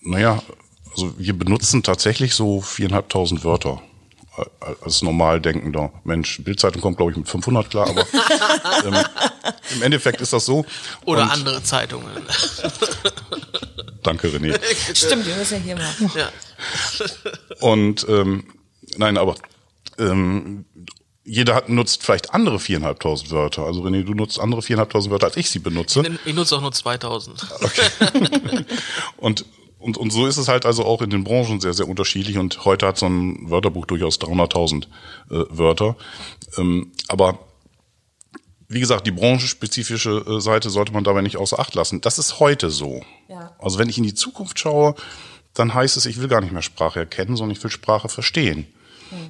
Naja, 0.00 0.42
also 0.90 1.18
wir 1.18 1.38
benutzen 1.38 1.82
tatsächlich 1.82 2.34
so 2.34 2.60
viereinhalbtausend 2.60 3.44
Wörter 3.44 3.80
als 4.80 5.02
normal 5.02 5.40
denkender 5.40 5.92
Mensch. 6.04 6.42
Bildzeitung 6.42 6.80
kommt, 6.80 6.96
glaube 6.96 7.12
ich, 7.12 7.18
mit 7.18 7.28
500 7.28 7.68
klar, 7.68 7.88
aber 7.88 8.06
ähm, 8.86 9.04
im 9.74 9.82
Endeffekt 9.82 10.20
ist 10.20 10.32
das 10.32 10.46
so. 10.46 10.64
Oder 11.04 11.22
Und 11.22 11.30
andere 11.30 11.62
Zeitungen. 11.62 12.08
Danke, 14.02 14.28
René. 14.28 14.58
Stimmt, 14.94 15.26
wir 15.26 15.36
müssen 15.36 15.58
ja 15.58 15.60
hier 15.60 15.76
machen. 15.76 16.10
Ja. 16.14 16.30
Und 17.60 18.06
ähm, 18.08 18.44
nein, 18.96 19.18
aber 19.18 19.36
ähm, 19.98 20.64
jeder 21.24 21.54
hat, 21.54 21.68
nutzt 21.68 22.02
vielleicht 22.02 22.34
andere 22.34 22.58
viereinhalbtausend 22.58 23.30
Wörter. 23.30 23.64
Also 23.64 23.82
René, 23.82 24.02
du 24.02 24.14
nutzt 24.14 24.40
andere 24.40 24.62
viereinhalbtausend 24.62 25.12
Wörter, 25.12 25.26
als 25.26 25.36
ich 25.36 25.50
sie 25.50 25.60
benutze. 25.60 26.02
Ich, 26.02 26.26
ich 26.30 26.34
nutze 26.34 26.56
auch 26.56 26.60
nur 26.60 26.72
2000. 26.72 27.46
Okay. 27.62 28.64
und, 29.18 29.44
und, 29.78 29.96
und 29.96 30.10
so 30.10 30.26
ist 30.26 30.36
es 30.36 30.48
halt 30.48 30.66
also 30.66 30.84
auch 30.84 31.00
in 31.00 31.10
den 31.10 31.22
Branchen 31.22 31.60
sehr, 31.60 31.74
sehr 31.74 31.88
unterschiedlich. 31.88 32.38
Und 32.38 32.64
heute 32.64 32.86
hat 32.86 32.98
so 32.98 33.06
ein 33.06 33.50
Wörterbuch 33.50 33.86
durchaus 33.86 34.20
300.000 34.20 34.84
äh, 34.84 34.86
Wörter. 35.50 35.96
Ähm, 36.56 36.92
aber 37.08 37.38
wie 38.68 38.80
gesagt, 38.80 39.06
die 39.06 39.12
branchenspezifische 39.12 40.24
äh, 40.26 40.40
Seite 40.40 40.70
sollte 40.70 40.92
man 40.92 41.04
dabei 41.04 41.22
nicht 41.22 41.36
außer 41.36 41.58
Acht 41.58 41.74
lassen. 41.74 42.00
Das 42.00 42.18
ist 42.18 42.40
heute 42.40 42.70
so. 42.70 43.02
Ja. 43.28 43.54
Also 43.58 43.78
wenn 43.78 43.88
ich 43.88 43.98
in 43.98 44.04
die 44.04 44.14
Zukunft 44.14 44.58
schaue, 44.58 44.94
dann 45.54 45.74
heißt 45.74 45.96
es, 45.96 46.06
ich 46.06 46.20
will 46.20 46.28
gar 46.28 46.40
nicht 46.40 46.52
mehr 46.52 46.62
Sprache 46.62 47.00
erkennen, 47.00 47.36
sondern 47.36 47.56
ich 47.56 47.62
will 47.62 47.70
Sprache 47.70 48.08
verstehen. 48.08 48.66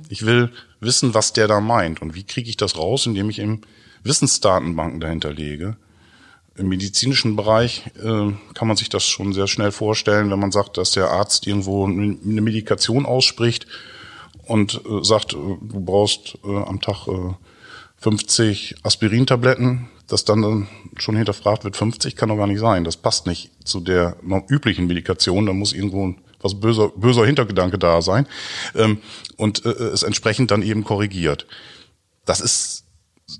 Ich 0.08 0.24
will 0.26 0.52
wissen, 0.80 1.14
was 1.14 1.32
der 1.32 1.48
da 1.48 1.60
meint. 1.60 2.02
Und 2.02 2.14
wie 2.14 2.24
kriege 2.24 2.48
ich 2.48 2.56
das 2.56 2.76
raus, 2.76 3.06
indem 3.06 3.30
ich 3.30 3.38
eben 3.38 3.62
Wissensdatenbanken 4.04 5.00
dahinter 5.00 5.32
lege. 5.32 5.76
Im 6.56 6.68
medizinischen 6.68 7.34
Bereich 7.34 7.86
äh, 7.96 8.32
kann 8.54 8.68
man 8.68 8.76
sich 8.76 8.90
das 8.90 9.06
schon 9.06 9.32
sehr 9.32 9.46
schnell 9.46 9.72
vorstellen, 9.72 10.30
wenn 10.30 10.38
man 10.38 10.52
sagt, 10.52 10.76
dass 10.76 10.90
der 10.90 11.10
Arzt 11.10 11.46
irgendwo 11.46 11.86
eine 11.86 12.40
Medikation 12.40 13.06
ausspricht 13.06 13.66
und 14.44 14.82
äh, 14.84 15.02
sagt, 15.02 15.32
äh, 15.32 15.36
du 15.36 15.80
brauchst 15.80 16.38
äh, 16.44 16.54
am 16.54 16.80
Tag 16.80 17.06
äh, 17.08 17.34
50 17.96 18.74
Aspirintabletten, 18.82 19.88
dass 20.08 20.24
dann, 20.24 20.68
schon 20.96 21.16
hinterfragt 21.16 21.64
wird, 21.64 21.76
50 21.76 22.16
kann 22.16 22.28
doch 22.28 22.36
gar 22.36 22.48
nicht 22.48 22.60
sein. 22.60 22.84
Das 22.84 22.96
passt 22.96 23.26
nicht 23.26 23.50
zu 23.64 23.80
der 23.80 24.16
üblichen 24.48 24.88
Medikation. 24.88 25.46
Da 25.46 25.52
muss 25.52 25.72
irgendwo 25.72 26.14
was 26.42 26.58
böser, 26.58 26.88
böser 26.94 27.26
Hintergedanke 27.26 27.78
da 27.78 28.02
sein 28.02 28.26
ähm, 28.74 28.98
und 29.36 29.64
äh, 29.64 29.68
es 29.68 30.02
entsprechend 30.02 30.50
dann 30.50 30.62
eben 30.62 30.84
korrigiert. 30.84 31.46
Das 32.24 32.40
ist 32.40 32.84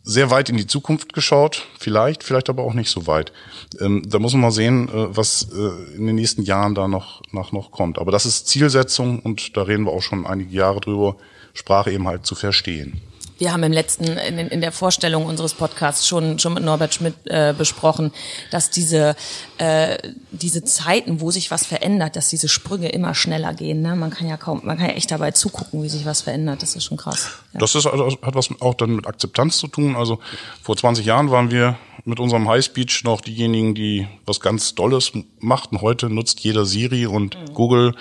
sehr 0.03 0.31
weit 0.31 0.49
in 0.49 0.57
die 0.57 0.67
Zukunft 0.67 1.13
geschaut, 1.13 1.67
vielleicht, 1.79 2.23
vielleicht 2.25 2.49
aber 2.49 2.63
auch 2.63 2.75
nicht 2.75 2.91
so 2.91 3.07
weit. 3.07 3.33
Ähm, 3.81 4.03
da 4.07 4.19
muss 4.19 4.33
man 4.33 4.43
mal 4.43 4.51
sehen, 4.51 4.89
äh, 4.89 5.17
was 5.17 5.49
äh, 5.53 5.97
in 5.97 6.07
den 6.07 6.17
nächsten 6.17 6.43
Jahren 6.43 6.75
da 6.75 6.89
noch, 6.89 7.23
nach 7.33 7.53
noch 7.53 7.71
kommt. 7.71 7.99
Aber 7.99 8.13
das 8.13 8.27
ist 8.27 8.49
Zielsetzung 8.49 9.21
und 9.21 9.57
da 9.57 9.63
reden 9.63 9.85
wir 9.85 9.93
auch 9.93 10.03
schon 10.03 10.27
einige 10.27 10.55
Jahre 10.55 10.81
drüber, 10.81 11.17
Sprache 11.55 11.93
eben 11.93 12.07
halt 12.09 12.25
zu 12.27 12.35
verstehen. 12.35 13.03
Wir 13.43 13.53
haben 13.53 13.65
im 13.65 13.73
letzten, 13.73 14.05
in, 14.05 14.39
in 14.39 14.61
der 14.61 14.71
Vorstellung 14.71 15.27
unseres 15.27 15.55
Podcasts 15.55 16.07
schon, 16.07 16.39
schon 16.39 16.55
mit 16.55 16.63
Norbert 16.63 16.95
Schmidt 16.95 17.15
äh, 17.25 17.53
besprochen, 17.59 18.13
dass 18.53 18.71
diese, 18.71 19.17
äh, 19.59 19.99
diese 20.31 20.63
Zeiten, 20.63 21.21
wo 21.21 21.33
sich 21.33 21.51
was 21.51 21.67
verändert, 21.67 22.15
dass 22.15 22.29
diese 22.29 22.49
Sprünge 22.49 22.91
immer 22.91 23.17
schneller 23.17 23.53
gehen. 23.53 23.83
Ne? 23.83 23.97
Man 23.97 24.11
kann 24.11 24.29
ja 24.29 24.37
kaum, 24.37 24.61
man 24.63 24.79
kann 24.79 24.91
ja 24.91 24.93
echt 24.93 25.11
dabei 25.11 25.33
zugucken, 25.33 25.83
wie 25.83 25.89
sich 25.89 26.07
was 26.07 26.23
verändert. 26.23 26.63
Das 26.63 26.77
ist 26.77 26.85
schon 26.85 26.99
krass. 26.99 27.31
Ja. 27.53 27.59
Das 27.59 27.75
ist, 27.75 27.85
also, 27.85 28.17
hat 28.23 28.37
was 28.37 28.49
auch 28.61 28.75
dann 28.75 28.95
mit 28.95 29.09
Akzeptanz 29.09 29.59
zu 29.59 29.67
tun. 29.67 29.97
Also 29.97 30.21
vor 30.63 30.77
20 30.77 31.05
Jahren 31.05 31.33
waren 31.33 31.51
wir 31.51 31.77
mit 32.05 32.21
unserem 32.21 32.49
High 32.49 32.65
Speech 32.65 33.03
noch 33.03 33.23
diejenigen, 33.23 33.75
die 33.75 34.07
was 34.25 34.41
ganz 34.41 34.77
Dolles 34.77 35.11
machten. 35.41 35.81
Heute 35.81 36.09
nutzt 36.11 36.39
jeder 36.39 36.65
Siri 36.65 37.07
und 37.07 37.37
mhm. 37.37 37.55
Google 37.55 37.97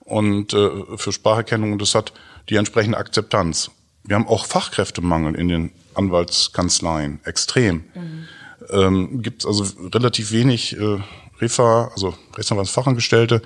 und 0.00 0.52
äh, 0.52 0.68
für 0.98 1.12
Spracherkennung 1.12 1.72
und 1.72 1.80
das 1.80 1.94
hat 1.94 2.12
die 2.50 2.56
entsprechende 2.56 2.98
Akzeptanz. 2.98 3.70
Wir 4.06 4.16
haben 4.16 4.26
auch 4.26 4.46
Fachkräftemangel 4.46 5.34
in 5.34 5.48
den 5.48 5.72
Anwaltskanzleien, 5.94 7.20
extrem. 7.24 7.84
Mhm. 7.94 8.28
Ähm, 8.70 9.22
Gibt 9.22 9.46
also 9.46 9.64
relativ 9.92 10.32
wenig 10.32 10.76
äh, 10.76 10.98
Refa, 11.40 11.90
also 11.92 12.14
Rechtsanwaltsfachangestellte. 12.36 13.42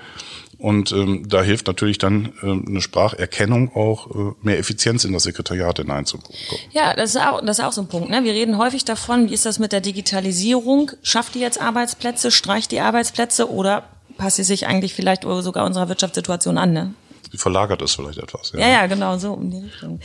Und 0.57 0.91
ähm, 0.91 1.27
da 1.27 1.41
hilft 1.41 1.65
natürlich 1.65 1.97
dann 1.97 2.33
ähm, 2.43 2.65
eine 2.67 2.81
Spracherkennung 2.81 3.75
auch, 3.75 4.11
äh, 4.11 4.33
mehr 4.43 4.59
Effizienz 4.59 5.03
in 5.03 5.11
das 5.11 5.23
Sekretariat 5.23 5.77
hineinzubekommen. 5.77 6.37
Ja, 6.71 6.93
das 6.93 7.15
ist, 7.15 7.21
auch, 7.21 7.41
das 7.43 7.57
ist 7.57 7.65
auch 7.65 7.71
so 7.71 7.81
ein 7.81 7.87
Punkt. 7.87 8.11
Ne? 8.11 8.23
Wir 8.23 8.33
reden 8.33 8.59
häufig 8.59 8.85
davon, 8.85 9.29
wie 9.29 9.33
ist 9.33 9.47
das 9.47 9.57
mit 9.57 9.71
der 9.71 9.81
Digitalisierung? 9.81 10.91
Schafft 11.01 11.33
die 11.33 11.39
jetzt 11.39 11.59
Arbeitsplätze, 11.59 12.29
streicht 12.29 12.71
die 12.71 12.79
Arbeitsplätze 12.79 13.49
oder 13.49 13.85
passt 14.17 14.35
sie 14.35 14.43
sich 14.43 14.67
eigentlich 14.67 14.93
vielleicht 14.93 15.23
sogar 15.23 15.65
unserer 15.65 15.89
Wirtschaftssituation 15.89 16.59
an? 16.59 16.73
Ne? 16.73 16.93
Verlagert 17.37 17.81
ist 17.81 17.95
vielleicht 17.95 18.19
etwas. 18.19 18.51
Ja, 18.53 18.59
ja, 18.59 18.67
ja 18.67 18.87
genau, 18.87 19.17
so 19.17 19.35
in 19.35 19.51
die 19.51 19.59
Richtung. 19.59 19.99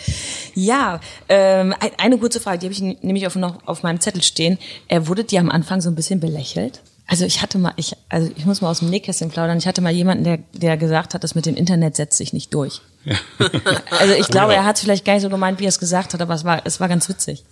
Ja, 0.54 1.00
ähm, 1.28 1.74
eine 1.98 2.18
kurze 2.18 2.40
Frage, 2.40 2.58
die 2.58 2.66
habe 2.66 2.72
ich 2.72 2.80
nämlich 2.80 3.26
auf, 3.26 3.36
noch 3.36 3.66
auf 3.66 3.82
meinem 3.82 4.00
Zettel 4.00 4.22
stehen. 4.22 4.58
Er 4.88 5.08
wurde 5.08 5.24
dir 5.24 5.40
am 5.40 5.50
Anfang 5.50 5.80
so 5.80 5.90
ein 5.90 5.94
bisschen 5.94 6.20
belächelt? 6.20 6.82
Also 7.08 7.24
ich 7.24 7.40
hatte 7.40 7.58
mal, 7.58 7.72
ich, 7.76 7.96
also 8.08 8.30
ich 8.34 8.46
muss 8.46 8.60
mal 8.60 8.70
aus 8.70 8.80
dem 8.80 8.90
Nähkästchen 8.90 9.30
plaudern. 9.30 9.58
Ich 9.58 9.66
hatte 9.66 9.80
mal 9.80 9.92
jemanden, 9.92 10.24
der, 10.24 10.38
der 10.52 10.76
gesagt 10.76 11.14
hat, 11.14 11.22
das 11.22 11.36
mit 11.36 11.46
dem 11.46 11.54
Internet 11.54 11.94
setzt 11.94 12.16
sich 12.16 12.32
nicht 12.32 12.52
durch. 12.52 12.80
Ja. 13.04 13.16
also 13.90 14.14
ich 14.14 14.26
glaube, 14.26 14.52
ja. 14.52 14.60
er 14.60 14.64
hat 14.64 14.76
es 14.76 14.82
vielleicht 14.82 15.04
gar 15.04 15.14
nicht 15.14 15.22
so 15.22 15.28
gemeint, 15.28 15.60
wie 15.60 15.64
er 15.64 15.68
es 15.68 15.78
gesagt 15.78 16.14
hat, 16.14 16.20
aber 16.20 16.34
es 16.34 16.44
war, 16.44 16.62
es 16.64 16.80
war 16.80 16.88
ganz 16.88 17.08
witzig. 17.08 17.44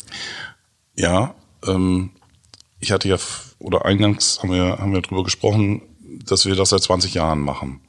Ja, 0.96 1.34
ähm, 1.66 2.10
ich 2.80 2.90
hatte 2.90 3.08
ja, 3.08 3.16
oder 3.60 3.84
eingangs 3.84 4.40
haben 4.42 4.50
wir, 4.50 4.78
haben 4.78 4.92
wir 4.92 5.02
drüber 5.02 5.22
gesprochen, 5.22 5.82
dass 6.26 6.46
wir 6.46 6.56
das 6.56 6.70
seit 6.70 6.82
20 6.82 7.14
Jahren 7.14 7.40
machen. 7.40 7.80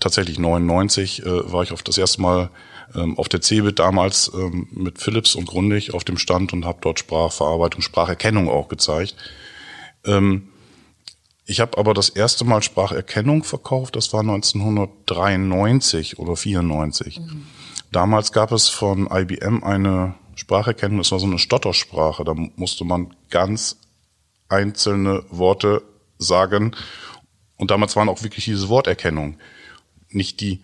Tatsächlich 0.00 0.38
99 0.38 1.24
äh, 1.24 1.52
war 1.52 1.62
ich 1.62 1.72
auf 1.72 1.82
das 1.82 1.98
erste 1.98 2.22
Mal 2.22 2.50
ähm, 2.94 3.18
auf 3.18 3.28
der 3.28 3.40
CeBIT 3.40 3.78
damals 3.78 4.30
ähm, 4.34 4.68
mit 4.70 5.00
Philips 5.00 5.34
und 5.34 5.46
Grundig 5.46 5.94
auf 5.94 6.04
dem 6.04 6.18
Stand 6.18 6.52
und 6.52 6.64
habe 6.64 6.78
dort 6.80 6.98
Sprachverarbeitung, 6.98 7.82
Spracherkennung 7.82 8.48
auch 8.48 8.68
gezeigt. 8.68 9.16
Ähm, 10.04 10.48
ich 11.44 11.60
habe 11.60 11.78
aber 11.78 11.94
das 11.94 12.10
erste 12.10 12.44
Mal 12.44 12.62
Spracherkennung 12.62 13.42
verkauft, 13.42 13.96
das 13.96 14.12
war 14.12 14.20
1993 14.20 16.18
oder 16.18 16.36
94. 16.36 17.20
Mhm. 17.20 17.46
Damals 17.90 18.32
gab 18.32 18.52
es 18.52 18.68
von 18.68 19.08
IBM 19.10 19.64
eine 19.64 20.14
Spracherkennung, 20.34 20.98
das 20.98 21.10
war 21.10 21.18
so 21.18 21.26
eine 21.26 21.38
Stottersprache, 21.38 22.22
da 22.24 22.34
musste 22.34 22.84
man 22.84 23.14
ganz 23.30 23.78
einzelne 24.48 25.24
Worte 25.30 25.82
sagen 26.18 26.76
und 27.56 27.70
damals 27.70 27.96
waren 27.96 28.08
auch 28.08 28.22
wirklich 28.22 28.44
diese 28.44 28.68
Worterkennung, 28.68 29.38
nicht 30.10 30.40
die 30.40 30.60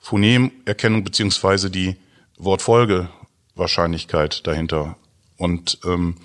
Phonemerkennung 0.00 1.04
beziehungsweise 1.04 1.70
die 1.70 1.96
Wortfolgewahrscheinlichkeit 2.38 4.46
dahinter. 4.46 4.96
Und 5.36 5.78
ähm, 5.84 6.16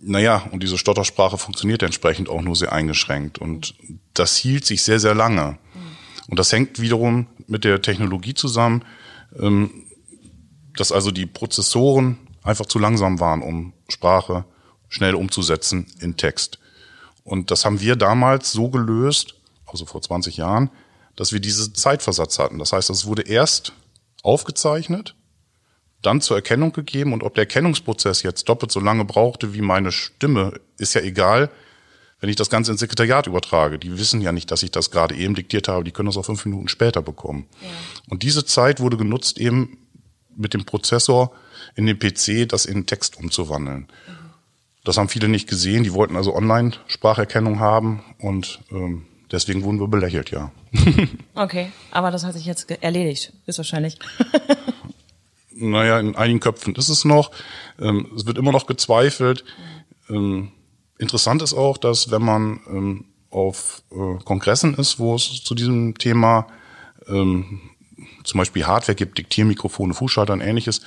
naja, 0.00 0.48
und 0.52 0.62
diese 0.62 0.78
Stottersprache 0.78 1.38
funktioniert 1.38 1.82
entsprechend 1.82 2.28
auch 2.28 2.42
nur 2.42 2.56
sehr 2.56 2.72
eingeschränkt. 2.72 3.38
Und 3.38 3.74
das 4.14 4.36
hielt 4.36 4.64
sich 4.64 4.82
sehr, 4.82 5.00
sehr 5.00 5.14
lange. 5.14 5.58
Und 6.28 6.38
das 6.38 6.52
hängt 6.52 6.80
wiederum 6.80 7.26
mit 7.46 7.64
der 7.64 7.82
Technologie 7.82 8.34
zusammen, 8.34 8.84
ähm, 9.38 9.70
dass 10.76 10.92
also 10.92 11.10
die 11.10 11.26
Prozessoren 11.26 12.18
einfach 12.42 12.66
zu 12.66 12.78
langsam 12.78 13.20
waren, 13.20 13.42
um 13.42 13.72
Sprache 13.88 14.44
schnell 14.88 15.14
umzusetzen 15.14 15.86
in 16.00 16.16
Text. 16.16 16.58
Und 17.24 17.50
das 17.50 17.64
haben 17.64 17.80
wir 17.80 17.96
damals 17.96 18.52
so 18.52 18.68
gelöst, 18.68 19.34
also 19.66 19.84
vor 19.84 20.00
20 20.00 20.36
Jahren, 20.36 20.70
dass 21.18 21.32
wir 21.32 21.40
diese 21.40 21.72
Zeitversatz 21.72 22.38
hatten. 22.38 22.60
Das 22.60 22.72
heißt, 22.72 22.90
es 22.90 23.04
wurde 23.04 23.22
erst 23.22 23.72
aufgezeichnet, 24.22 25.16
dann 26.00 26.20
zur 26.20 26.36
Erkennung 26.36 26.72
gegeben 26.72 27.12
und 27.12 27.24
ob 27.24 27.34
der 27.34 27.42
Erkennungsprozess 27.42 28.22
jetzt 28.22 28.48
doppelt 28.48 28.70
so 28.70 28.78
lange 28.78 29.04
brauchte 29.04 29.52
wie 29.52 29.60
meine 29.60 29.90
Stimme, 29.90 30.60
ist 30.78 30.94
ja 30.94 31.00
egal, 31.00 31.50
wenn 32.20 32.30
ich 32.30 32.36
das 32.36 32.50
Ganze 32.50 32.70
ins 32.70 32.78
Sekretariat 32.78 33.26
übertrage. 33.26 33.80
Die 33.80 33.98
wissen 33.98 34.20
ja 34.20 34.30
nicht, 34.30 34.52
dass 34.52 34.62
ich 34.62 34.70
das 34.70 34.92
gerade 34.92 35.16
eben 35.16 35.34
diktiert 35.34 35.66
habe, 35.66 35.82
die 35.82 35.90
können 35.90 36.06
das 36.06 36.16
auch 36.16 36.24
fünf 36.24 36.44
Minuten 36.44 36.68
später 36.68 37.02
bekommen. 37.02 37.46
Ja. 37.60 37.68
Und 38.10 38.22
diese 38.22 38.44
Zeit 38.44 38.78
wurde 38.78 38.96
genutzt, 38.96 39.38
eben 39.38 39.88
mit 40.36 40.54
dem 40.54 40.64
Prozessor 40.66 41.32
in 41.74 41.86
den 41.86 41.98
PC 41.98 42.48
das 42.48 42.64
in 42.64 42.86
Text 42.86 43.18
umzuwandeln. 43.18 43.88
Mhm. 44.06 44.30
Das 44.84 44.98
haben 44.98 45.08
viele 45.08 45.26
nicht 45.26 45.48
gesehen, 45.48 45.82
die 45.82 45.92
wollten 45.94 46.14
also 46.14 46.32
Online-Spracherkennung 46.32 47.58
haben 47.58 48.04
und 48.20 48.60
ähm, 48.70 49.07
deswegen 49.30 49.62
wurden 49.62 49.80
wir 49.80 49.88
belächelt, 49.88 50.30
ja. 50.30 50.50
okay, 51.34 51.70
aber 51.90 52.10
das 52.10 52.24
hat 52.24 52.34
sich 52.34 52.46
jetzt 52.46 52.70
erledigt, 52.82 53.32
ist 53.46 53.58
wahrscheinlich. 53.58 53.98
naja, 55.50 55.98
in 56.00 56.16
einigen 56.16 56.40
Köpfen 56.40 56.74
ist 56.74 56.88
es 56.88 57.04
noch. 57.04 57.30
Ähm, 57.80 58.10
es 58.16 58.26
wird 58.26 58.38
immer 58.38 58.52
noch 58.52 58.66
gezweifelt. 58.66 59.44
Ähm, 60.08 60.52
interessant 60.98 61.42
ist 61.42 61.54
auch, 61.54 61.78
dass 61.78 62.10
wenn 62.10 62.22
man 62.22 62.60
ähm, 62.68 63.04
auf 63.30 63.82
äh, 63.90 64.22
Kongressen 64.24 64.74
ist, 64.74 64.98
wo 64.98 65.14
es 65.14 65.42
zu 65.44 65.54
diesem 65.54 65.96
Thema 65.96 66.46
zum 67.08 68.36
Beispiel 68.36 68.66
Hardware 68.66 68.94
gibt, 68.94 69.16
Diktiermikrofone, 69.16 69.94
Fußschalter 69.94 70.34
und 70.34 70.42
ähnliches, 70.42 70.82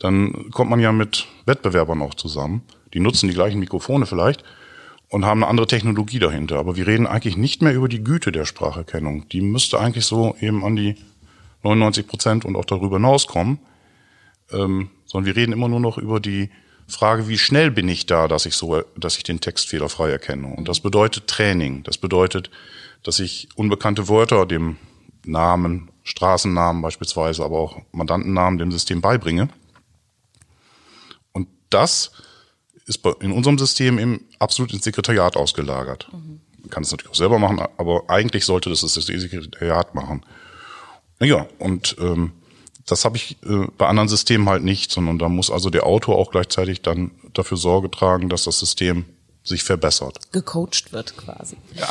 dann 0.00 0.50
kommt 0.50 0.70
man 0.70 0.80
ja 0.80 0.90
mit 0.90 1.28
Wettbewerbern 1.46 2.02
auch 2.02 2.14
zusammen. 2.14 2.62
Die 2.94 3.00
nutzen 3.00 3.28
die 3.28 3.34
gleichen 3.34 3.60
Mikrofone 3.60 4.06
vielleicht 4.06 4.42
und 5.12 5.24
haben 5.24 5.42
eine 5.42 5.50
andere 5.50 5.66
Technologie 5.66 6.18
dahinter. 6.18 6.58
Aber 6.58 6.76
wir 6.76 6.86
reden 6.86 7.06
eigentlich 7.06 7.36
nicht 7.36 7.62
mehr 7.62 7.74
über 7.74 7.88
die 7.88 8.02
Güte 8.02 8.32
der 8.32 8.44
Spracherkennung. 8.44 9.28
Die 9.28 9.40
müsste 9.40 9.78
eigentlich 9.78 10.06
so 10.06 10.34
eben 10.40 10.64
an 10.64 10.74
die 10.74 10.96
99 11.62 12.06
Prozent 12.06 12.44
und 12.44 12.56
auch 12.56 12.64
darüber 12.64 12.96
hinauskommen 12.96 13.60
ähm, 14.52 14.90
sondern 15.06 15.26
wir 15.26 15.40
reden 15.40 15.52
immer 15.52 15.68
nur 15.68 15.80
noch 15.80 15.98
über 15.98 16.20
die 16.20 16.50
Frage, 16.88 17.28
wie 17.28 17.38
schnell 17.38 17.70
bin 17.70 17.88
ich 17.88 18.06
da, 18.06 18.28
dass 18.28 18.46
ich 18.46 18.54
so, 18.54 18.82
dass 18.96 19.16
ich 19.16 19.22
den 19.22 19.40
Text 19.40 19.68
fehlerfrei 19.68 20.10
erkenne. 20.10 20.48
Und 20.48 20.68
das 20.68 20.80
bedeutet 20.80 21.26
Training. 21.26 21.82
Das 21.84 21.98
bedeutet, 21.98 22.50
dass 23.02 23.18
ich 23.18 23.48
unbekannte 23.54 24.08
Wörter 24.08 24.46
dem 24.46 24.76
Namen, 25.24 25.90
Straßennamen 26.02 26.82
beispielsweise, 26.82 27.44
aber 27.44 27.58
auch 27.58 27.80
Mandantennamen 27.92 28.58
dem 28.58 28.72
System 28.72 29.00
beibringe. 29.00 29.48
Und 31.32 31.48
das 31.70 32.12
ist 32.86 33.06
in 33.20 33.30
unserem 33.30 33.58
System 33.58 33.98
eben 33.98 34.26
absolut 34.42 34.72
ins 34.72 34.84
Sekretariat 34.84 35.36
ausgelagert. 35.36 36.08
Mhm. 36.12 36.40
Man 36.60 36.70
kann 36.70 36.82
es 36.82 36.90
natürlich 36.90 37.10
auch 37.10 37.16
selber 37.16 37.38
machen, 37.38 37.60
aber 37.76 38.04
eigentlich 38.08 38.44
sollte 38.44 38.70
das 38.70 38.80
das 38.80 38.94
Sekretariat 38.94 39.94
machen. 39.94 40.24
Ja, 41.20 41.46
und 41.58 41.96
ähm, 42.00 42.32
das 42.86 43.04
habe 43.04 43.16
ich 43.16 43.36
äh, 43.44 43.66
bei 43.78 43.86
anderen 43.86 44.08
Systemen 44.08 44.48
halt 44.48 44.64
nicht, 44.64 44.90
sondern 44.90 45.18
da 45.18 45.28
muss 45.28 45.50
also 45.50 45.70
der 45.70 45.86
Autor 45.86 46.16
auch 46.16 46.30
gleichzeitig 46.30 46.82
dann 46.82 47.12
dafür 47.32 47.56
Sorge 47.56 47.90
tragen, 47.90 48.28
dass 48.28 48.44
das 48.44 48.58
System 48.58 49.04
sich 49.44 49.64
verbessert. 49.64 50.18
Gecoacht 50.32 50.92
wird 50.92 51.16
quasi. 51.16 51.56
Ja. 51.74 51.88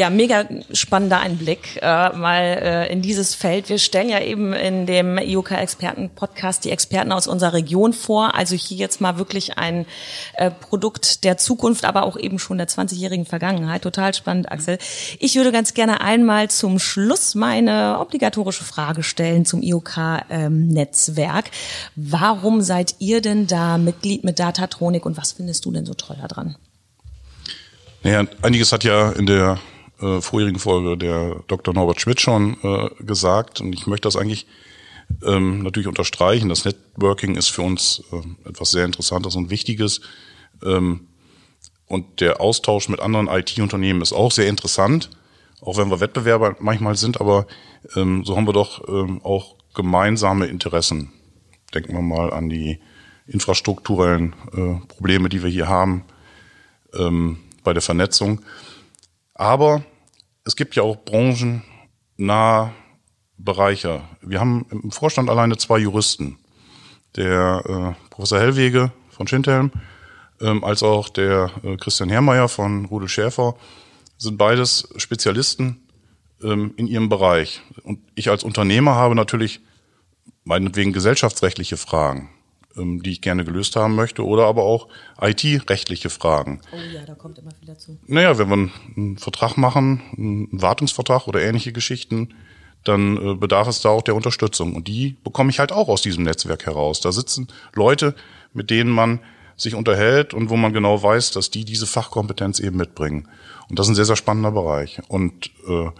Ja, 0.00 0.08
mega 0.08 0.46
spannender 0.72 1.20
Einblick 1.20 1.78
äh, 1.82 2.16
mal 2.16 2.42
äh, 2.42 2.90
in 2.90 3.02
dieses 3.02 3.34
Feld. 3.34 3.68
Wir 3.68 3.78
stellen 3.78 4.08
ja 4.08 4.22
eben 4.22 4.54
in 4.54 4.86
dem 4.86 5.18
IOK-Experten-Podcast 5.18 6.64
die 6.64 6.70
Experten 6.70 7.12
aus 7.12 7.26
unserer 7.26 7.52
Region 7.52 7.92
vor. 7.92 8.34
Also 8.34 8.56
hier 8.56 8.78
jetzt 8.78 9.02
mal 9.02 9.18
wirklich 9.18 9.58
ein 9.58 9.84
äh, 10.36 10.50
Produkt 10.50 11.24
der 11.24 11.36
Zukunft, 11.36 11.84
aber 11.84 12.04
auch 12.04 12.16
eben 12.16 12.38
schon 12.38 12.56
der 12.56 12.66
20-jährigen 12.66 13.26
Vergangenheit. 13.26 13.82
Total 13.82 14.14
spannend, 14.14 14.50
Axel. 14.50 14.78
Ich 15.18 15.36
würde 15.36 15.52
ganz 15.52 15.74
gerne 15.74 16.00
einmal 16.00 16.48
zum 16.48 16.78
Schluss 16.78 17.34
meine 17.34 17.98
obligatorische 18.00 18.64
Frage 18.64 19.02
stellen 19.02 19.44
zum 19.44 19.60
IOK-Netzwerk. 19.60 21.46
Ähm, 21.46 21.52
Warum 21.96 22.62
seid 22.62 22.94
ihr 23.00 23.20
denn 23.20 23.46
da 23.46 23.76
Mitglied 23.76 24.24
mit 24.24 24.38
Datatronik 24.38 25.04
und 25.04 25.18
was 25.18 25.32
findest 25.32 25.66
du 25.66 25.72
denn 25.72 25.84
so 25.84 25.92
toll 25.92 26.16
daran? 26.26 26.56
Naja, 28.02 28.24
einiges 28.40 28.72
hat 28.72 28.84
ja 28.84 29.10
in 29.10 29.26
der 29.26 29.58
äh, 30.00 30.22
vorherigen 30.22 30.58
Folge 30.58 30.96
der 30.96 31.42
Dr. 31.48 31.74
Norbert 31.74 32.00
Schmidt 32.00 32.20
schon 32.20 32.56
äh, 32.62 32.88
gesagt 33.04 33.60
und 33.60 33.74
ich 33.74 33.86
möchte 33.86 34.06
das 34.06 34.16
eigentlich 34.16 34.46
ähm, 35.22 35.62
natürlich 35.62 35.86
unterstreichen. 35.86 36.48
Das 36.48 36.64
Networking 36.64 37.36
ist 37.36 37.48
für 37.48 37.60
uns 37.60 38.02
äh, 38.10 38.48
etwas 38.48 38.70
sehr 38.70 38.86
Interessantes 38.86 39.36
und 39.36 39.50
Wichtiges. 39.50 40.00
Ähm, 40.64 41.08
und 41.86 42.20
der 42.20 42.40
Austausch 42.40 42.88
mit 42.88 43.00
anderen 43.00 43.28
IT-Unternehmen 43.28 44.00
ist 44.00 44.14
auch 44.14 44.32
sehr 44.32 44.48
interessant, 44.48 45.10
auch 45.60 45.76
wenn 45.76 45.90
wir 45.90 46.00
Wettbewerber 46.00 46.56
manchmal 46.60 46.96
sind, 46.96 47.20
aber 47.20 47.46
ähm, 47.96 48.24
so 48.24 48.34
haben 48.34 48.46
wir 48.46 48.54
doch 48.54 48.88
ähm, 48.88 49.20
auch 49.24 49.56
gemeinsame 49.74 50.46
Interessen. 50.46 51.12
Denken 51.74 51.92
wir 51.92 52.02
mal 52.02 52.32
an 52.32 52.48
die 52.48 52.78
infrastrukturellen 53.26 54.34
äh, 54.52 54.86
Probleme, 54.86 55.28
die 55.28 55.42
wir 55.42 55.50
hier 55.50 55.68
haben 55.68 56.04
ähm, 56.94 57.38
bei 57.62 57.72
der 57.72 57.82
Vernetzung. 57.82 58.40
Aber 59.34 59.82
es 60.44 60.56
gibt 60.56 60.76
ja 60.76 60.82
auch 60.82 60.96
branchennahe 61.04 62.72
Bereiche. 63.36 64.02
Wir 64.20 64.40
haben 64.40 64.66
im 64.70 64.90
Vorstand 64.90 65.30
alleine 65.30 65.56
zwei 65.56 65.78
Juristen. 65.78 66.38
Der 67.16 67.96
äh, 67.96 68.08
Professor 68.10 68.38
Hellwege 68.38 68.92
von 69.10 69.26
Schindhelm 69.26 69.72
ähm, 70.40 70.62
als 70.62 70.82
auch 70.82 71.08
der 71.08 71.50
äh, 71.62 71.76
Christian 71.76 72.08
Herrmeier 72.08 72.48
von 72.48 72.84
Rudel 72.84 73.08
Schäfer 73.08 73.56
sind 74.16 74.38
beides 74.38 74.88
Spezialisten 74.96 75.88
ähm, 76.42 76.74
in 76.76 76.86
ihrem 76.86 77.08
Bereich. 77.08 77.62
Und 77.82 78.00
ich 78.14 78.30
als 78.30 78.44
Unternehmer 78.44 78.94
habe 78.94 79.14
natürlich 79.14 79.60
meinetwegen 80.44 80.92
gesellschaftsrechtliche 80.92 81.76
Fragen 81.76 82.30
ähm, 82.76 83.02
die 83.02 83.12
ich 83.12 83.20
gerne 83.20 83.44
gelöst 83.44 83.76
haben 83.76 83.94
möchte, 83.94 84.24
oder 84.24 84.44
aber 84.44 84.62
auch 84.62 84.88
IT-rechtliche 85.20 86.10
Fragen. 86.10 86.60
Oh 86.72 86.94
ja, 86.94 87.04
da 87.06 87.14
kommt 87.14 87.38
immer 87.38 87.50
viel 87.50 87.66
dazu. 87.66 87.98
Naja, 88.06 88.38
wenn 88.38 88.48
wir 88.48 88.70
einen 88.96 89.18
Vertrag 89.18 89.56
machen, 89.56 90.02
einen 90.16 90.48
Wartungsvertrag 90.52 91.26
oder 91.28 91.42
ähnliche 91.42 91.72
Geschichten, 91.72 92.34
dann 92.84 93.16
äh, 93.16 93.34
bedarf 93.34 93.68
es 93.68 93.80
da 93.80 93.90
auch 93.90 94.02
der 94.02 94.14
Unterstützung. 94.14 94.74
Und 94.74 94.88
die 94.88 95.16
bekomme 95.24 95.50
ich 95.50 95.58
halt 95.58 95.72
auch 95.72 95.88
aus 95.88 96.02
diesem 96.02 96.24
Netzwerk 96.24 96.66
heraus. 96.66 97.00
Da 97.00 97.12
sitzen 97.12 97.48
Leute, 97.74 98.14
mit 98.52 98.70
denen 98.70 98.90
man 98.90 99.20
sich 99.56 99.74
unterhält 99.74 100.32
und 100.32 100.48
wo 100.48 100.56
man 100.56 100.72
genau 100.72 101.02
weiß, 101.02 101.32
dass 101.32 101.50
die 101.50 101.64
diese 101.64 101.86
Fachkompetenz 101.86 102.60
eben 102.60 102.76
mitbringen. 102.76 103.28
Und 103.68 103.78
das 103.78 103.86
ist 103.86 103.92
ein 103.92 103.94
sehr, 103.96 104.06
sehr 104.06 104.16
spannender 104.16 104.52
Bereich. 104.52 105.00
Und 105.08 105.50
äh, 105.68 105.90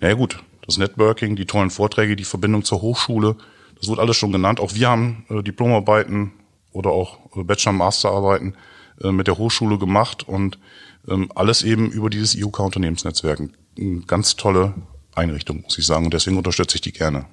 naja 0.00 0.14
gut, 0.14 0.42
das 0.66 0.78
Networking, 0.78 1.36
die 1.36 1.44
tollen 1.44 1.70
Vorträge, 1.70 2.16
die 2.16 2.24
Verbindung 2.24 2.64
zur 2.64 2.80
Hochschule, 2.80 3.36
das 3.84 3.90
wurde 3.90 4.00
alles 4.00 4.16
schon 4.16 4.32
genannt. 4.32 4.60
Auch 4.60 4.74
wir 4.74 4.88
haben 4.88 5.26
äh, 5.28 5.42
Diplomarbeiten 5.42 6.32
oder 6.72 6.90
auch 6.90 7.18
äh, 7.36 7.44
Bachelor-Masterarbeiten 7.44 8.56
äh, 9.02 9.12
mit 9.12 9.26
der 9.26 9.36
Hochschule 9.36 9.76
gemacht 9.76 10.26
und 10.26 10.58
ähm, 11.06 11.30
alles 11.34 11.62
eben 11.62 11.90
über 11.90 12.08
dieses 12.08 12.34
IUK-Unternehmensnetzwerk. 12.34 13.42
Eine 13.78 14.00
ganz 14.06 14.36
tolle 14.36 14.72
Einrichtung, 15.14 15.60
muss 15.60 15.76
ich 15.76 15.84
sagen. 15.84 16.06
Und 16.06 16.14
deswegen 16.14 16.38
unterstütze 16.38 16.76
ich 16.76 16.80
die 16.80 16.92
gerne. 16.92 17.26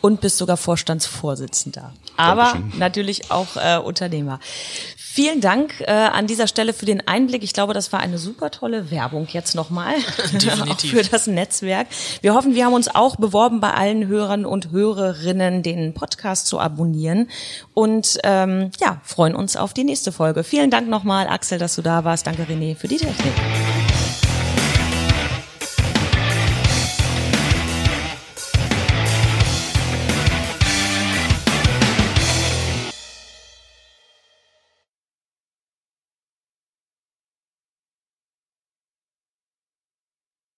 Und 0.00 0.20
bist 0.20 0.38
sogar 0.38 0.56
Vorstandsvorsitzender. 0.56 1.92
Aber 2.16 2.52
Dankeschön. 2.52 2.78
natürlich 2.78 3.30
auch 3.30 3.56
äh, 3.56 3.78
Unternehmer. 3.78 4.40
Vielen 5.16 5.40
Dank 5.40 5.80
äh, 5.80 5.92
an 5.92 6.26
dieser 6.26 6.46
Stelle 6.46 6.74
für 6.74 6.84
den 6.84 7.08
Einblick. 7.08 7.42
Ich 7.42 7.54
glaube, 7.54 7.72
das 7.72 7.90
war 7.90 8.00
eine 8.00 8.18
super 8.18 8.50
tolle 8.50 8.90
Werbung 8.90 9.26
jetzt 9.32 9.54
nochmal 9.54 9.94
für 10.78 11.02
das 11.02 11.26
Netzwerk. 11.26 11.86
Wir 12.20 12.34
hoffen, 12.34 12.54
wir 12.54 12.66
haben 12.66 12.74
uns 12.74 12.94
auch 12.94 13.16
beworben, 13.16 13.60
bei 13.60 13.72
allen 13.72 14.08
Hörern 14.08 14.44
und 14.44 14.72
Hörerinnen 14.72 15.62
den 15.62 15.94
Podcast 15.94 16.48
zu 16.48 16.60
abonnieren 16.60 17.30
und 17.72 18.18
ähm, 18.24 18.70
ja, 18.78 19.00
freuen 19.04 19.34
uns 19.34 19.56
auf 19.56 19.72
die 19.72 19.84
nächste 19.84 20.12
Folge. 20.12 20.44
Vielen 20.44 20.70
Dank 20.70 20.86
nochmal, 20.86 21.28
Axel, 21.28 21.58
dass 21.58 21.76
du 21.76 21.80
da 21.80 22.04
warst. 22.04 22.26
Danke, 22.26 22.42
René, 22.42 22.76
für 22.76 22.88
die 22.88 22.98
Technik. 22.98 23.32